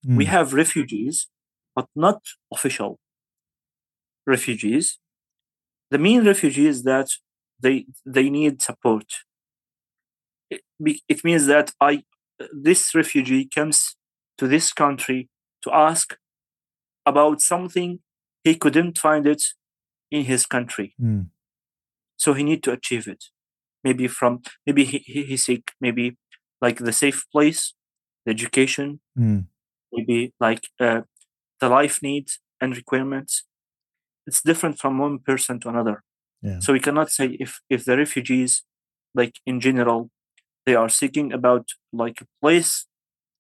we 0.05 0.25
mm, 0.25 0.29
have 0.29 0.53
refugees, 0.53 1.29
but 1.75 1.87
not 1.95 2.23
official 2.53 2.99
refugees. 4.27 4.99
The 5.91 5.99
main 5.99 6.25
refugees 6.25 6.83
that 6.83 7.09
they 7.61 7.87
they 8.05 8.31
need 8.31 8.63
support. 8.63 9.07
It, 10.51 10.63
it 11.09 11.25
means 11.25 11.47
that 11.47 11.73
I 11.81 12.03
this 12.53 12.95
refugee 12.95 13.49
comes 13.49 13.97
to 14.39 14.49
this 14.49 14.73
country 14.73 15.29
to 15.63 15.73
ask 15.73 16.17
about 17.07 17.41
something 17.41 18.01
he 18.43 18.57
couldn't 18.57 18.99
find 18.99 19.27
it 19.27 19.43
in 20.11 20.25
his 20.25 20.47
country, 20.47 20.95
mm, 21.01 21.27
so 22.17 22.33
he 22.35 22.43
need 22.43 22.63
to 22.65 22.73
achieve 22.73 23.07
it. 23.07 23.27
Maybe 23.85 24.07
from 24.09 24.43
maybe 24.67 24.85
he 24.85 24.99
he, 24.99 25.23
he 25.25 25.37
seek 25.37 25.73
maybe 25.81 26.17
like 26.61 26.79
the 26.79 26.93
safe 26.93 27.25
place, 27.33 27.75
the 28.25 28.31
education, 28.31 29.01
mm, 29.19 29.47
maybe 29.93 30.33
like 30.41 30.63
uh, 30.81 31.01
the 31.61 31.69
life 31.69 32.01
needs 32.03 32.39
and 32.61 32.77
requirements 32.77 33.45
it's 34.27 34.41
different 34.41 34.79
from 34.79 34.99
one 34.99 35.19
person 35.19 35.59
to 35.61 35.69
another 35.69 35.97
Yeah. 36.43 36.61
so 36.61 36.73
we 36.73 36.81
cannot 36.81 37.11
say 37.11 37.27
if 37.45 37.61
if 37.75 37.85
the 37.85 37.97
refugees 37.97 38.63
like 39.21 39.35
in 39.51 39.59
general 39.61 40.11
they 40.65 40.77
are 40.77 40.89
seeking 40.89 41.33
about 41.33 41.65
like 41.93 42.21
a 42.21 42.27
place 42.41 42.87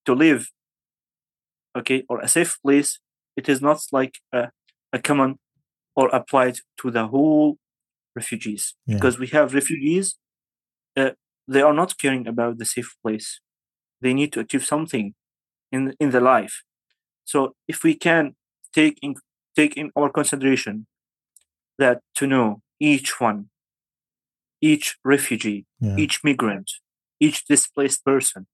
to 0.06 0.12
live 0.14 0.42
okay 1.76 2.04
or 2.08 2.20
a 2.20 2.28
safe 2.28 2.58
place 2.62 2.98
it 3.36 3.48
is 3.48 3.60
not 3.62 3.78
like 3.92 4.14
a, 4.32 4.50
a 4.92 4.98
common 4.98 5.38
or 5.96 6.08
applied 6.08 6.56
to 6.80 6.90
the 6.90 7.06
whole 7.06 7.56
refugees 8.16 8.74
Yeah. 8.86 8.96
because 8.96 9.18
we 9.18 9.28
have 9.28 9.54
refugees 9.54 10.18
uh, 10.96 11.10
they 11.48 11.62
are 11.62 11.74
not 11.74 11.98
caring 11.98 12.26
about 12.26 12.58
the 12.58 12.64
safe 12.64 12.96
place 13.02 13.40
they 14.00 14.14
need 14.14 14.32
to 14.32 14.40
achieve 14.40 14.64
something 14.64 15.14
in 15.70 15.94
in 16.00 16.10
the 16.10 16.20
life 16.20 16.62
so 17.24 17.54
if 17.68 17.82
we 17.84 17.94
can 17.94 18.34
take 18.72 18.98
in 19.02 19.14
take 19.56 19.76
in 19.76 19.90
our 19.96 20.10
consideration 20.10 20.86
that 21.78 22.00
to 22.14 22.26
know 22.26 22.60
each 22.80 23.20
one 23.20 23.50
each 24.60 24.96
refugee 25.04 25.66
yeah. 25.80 25.96
each 25.96 26.22
migrant 26.24 26.70
each 27.20 27.44
displaced 27.46 28.04
person 28.04 28.46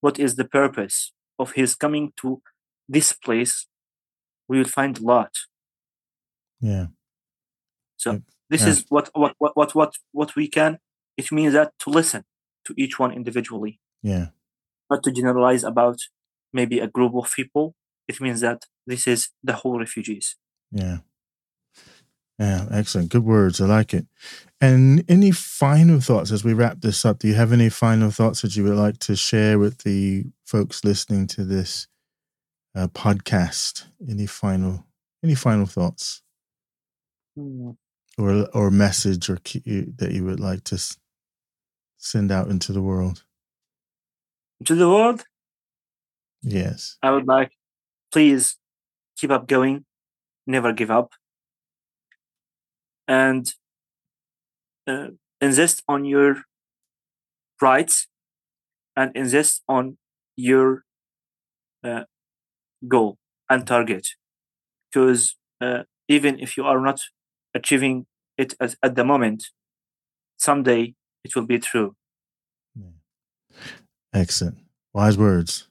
what 0.00 0.18
is 0.18 0.34
the 0.36 0.44
purpose 0.44 1.12
of 1.38 1.52
his 1.52 1.74
coming 1.74 2.12
to 2.16 2.42
this 2.88 3.12
place 3.12 3.66
we 4.48 4.58
will 4.58 4.68
find 4.78 4.98
a 4.98 5.02
lot 5.02 5.32
Yeah. 6.60 6.86
so 7.96 8.22
this 8.50 8.62
Yeah. 8.62 8.70
is 8.70 8.84
what 8.88 9.10
what 9.14 9.34
what 9.38 9.52
what 9.56 9.74
what 9.74 9.92
what 10.12 10.36
we 10.36 10.46
can 10.48 10.78
it 11.16 11.30
means 11.32 11.52
that 11.54 11.72
to 11.78 11.90
listen 11.90 12.24
to 12.66 12.74
each 12.76 12.98
one 12.98 13.12
individually 13.12 13.80
Yeah. 14.02 14.26
not 14.90 15.02
to 15.04 15.10
generalize 15.12 15.64
about 15.64 15.98
maybe 16.52 16.78
a 16.80 16.86
group 16.86 17.14
of 17.14 17.30
people 17.34 17.74
it 18.08 18.20
means 18.20 18.40
that 18.40 18.64
this 18.86 19.06
is 19.06 19.30
the 19.42 19.54
whole 19.54 19.78
refugees 19.78 20.36
Yeah. 20.70 20.98
Yeah, 22.38 22.66
excellent. 22.72 23.10
Good 23.10 23.24
words. 23.24 23.60
I 23.60 23.66
like 23.66 23.94
it. 23.94 24.06
And 24.60 25.04
any 25.08 25.30
final 25.30 26.00
thoughts 26.00 26.32
as 26.32 26.42
we 26.44 26.54
wrap 26.54 26.80
this 26.80 27.04
up? 27.04 27.18
Do 27.20 27.28
you 27.28 27.34
have 27.34 27.52
any 27.52 27.68
final 27.68 28.10
thoughts 28.10 28.40
that 28.42 28.56
you 28.56 28.64
would 28.64 28.74
like 28.74 28.98
to 29.00 29.14
share 29.14 29.58
with 29.58 29.78
the 29.84 30.24
folks 30.44 30.82
listening 30.82 31.26
to 31.28 31.44
this 31.44 31.86
uh, 32.74 32.88
podcast? 32.88 33.84
Any 34.08 34.26
final 34.26 34.86
any 35.22 35.36
final 35.36 35.66
thoughts 35.66 36.22
or 37.36 38.48
or 38.54 38.70
message 38.70 39.28
or 39.30 39.36
that 39.36 40.10
you 40.12 40.24
would 40.24 40.40
like 40.40 40.64
to 40.64 40.78
send 42.02 42.30
out 42.32 42.48
into 42.48 42.72
the 42.72 42.82
world? 42.82 43.24
to 44.64 44.74
the 44.74 44.88
world 44.88 45.24
Yes. 46.42 46.98
i 47.02 47.10
would 47.10 47.26
like 47.26 47.52
please 48.12 48.56
keep 49.16 49.30
up 49.30 49.46
going 49.48 49.84
never 50.46 50.72
give 50.72 50.90
up 50.90 51.12
and 53.08 53.54
uh, 54.86 55.08
insist 55.40 55.82
on 55.88 56.04
your 56.04 56.42
rights 57.60 58.08
and 58.96 59.12
insist 59.16 59.62
on 59.68 59.98
your 60.36 60.84
uh, 61.84 62.04
goal 62.88 63.18
and 63.50 63.66
target 63.66 64.08
because 64.90 65.36
uh, 65.60 65.82
even 66.08 66.38
if 66.40 66.56
you 66.56 66.64
are 66.64 66.80
not 66.80 67.00
achieving 67.54 68.06
it 68.38 68.54
at, 68.60 68.74
at 68.82 68.94
the 68.96 69.04
moment 69.04 69.44
someday 70.38 70.94
it 71.24 71.34
will 71.34 71.46
be 71.46 71.58
true 71.58 71.94
Excellent. 74.14 74.58
Wise 74.92 75.16
words. 75.16 75.68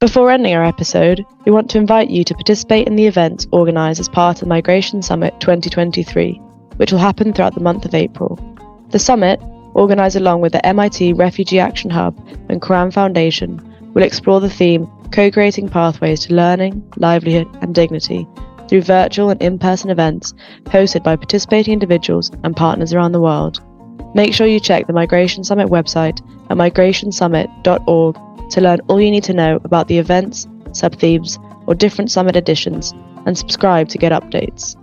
Before 0.00 0.30
ending 0.30 0.54
our 0.54 0.64
episode, 0.64 1.22
we 1.44 1.52
want 1.52 1.68
to 1.70 1.78
invite 1.78 2.08
you 2.08 2.24
to 2.24 2.34
participate 2.34 2.86
in 2.86 2.96
the 2.96 3.06
events 3.06 3.46
organised 3.52 4.00
as 4.00 4.08
part 4.08 4.36
of 4.36 4.40
the 4.40 4.46
Migration 4.46 5.02
Summit 5.02 5.38
2023, 5.40 6.40
which 6.76 6.90
will 6.90 6.98
happen 6.98 7.34
throughout 7.34 7.54
the 7.54 7.60
month 7.60 7.84
of 7.84 7.94
April. 7.94 8.38
The 8.92 8.98
summit, 8.98 9.38
organised 9.74 10.16
along 10.16 10.40
with 10.40 10.52
the 10.52 10.64
MIT 10.64 11.12
Refugee 11.12 11.60
Action 11.60 11.90
Hub 11.90 12.18
and 12.48 12.62
Karam 12.62 12.90
Foundation, 12.90 13.60
will 13.92 14.02
explore 14.02 14.40
the 14.40 14.48
theme 14.48 14.88
Co 15.12 15.30
creating 15.30 15.68
pathways 15.68 16.20
to 16.20 16.34
learning, 16.34 16.90
livelihood, 16.96 17.48
and 17.60 17.74
dignity 17.74 18.26
through 18.68 18.82
virtual 18.82 19.28
and 19.28 19.42
in 19.42 19.58
person 19.58 19.90
events 19.90 20.32
hosted 20.66 21.02
by 21.02 21.16
participating 21.16 21.74
individuals 21.74 22.30
and 22.42 22.56
partners 22.56 22.94
around 22.94 23.12
the 23.12 23.20
world. 23.20 23.60
Make 24.14 24.34
sure 24.34 24.46
you 24.46 24.60
check 24.60 24.86
the 24.86 24.92
Migration 24.92 25.44
Summit 25.44 25.68
website 25.68 26.20
at 26.50 26.56
migrationsummit.org 26.56 28.50
to 28.50 28.60
learn 28.60 28.80
all 28.88 29.00
you 29.00 29.10
need 29.10 29.24
to 29.24 29.32
know 29.32 29.60
about 29.64 29.88
the 29.88 29.98
events, 29.98 30.48
sub 30.72 30.96
themes, 30.96 31.38
or 31.66 31.74
different 31.74 32.10
summit 32.10 32.36
editions, 32.36 32.92
and 33.26 33.36
subscribe 33.38 33.88
to 33.88 33.98
get 33.98 34.12
updates. 34.12 34.76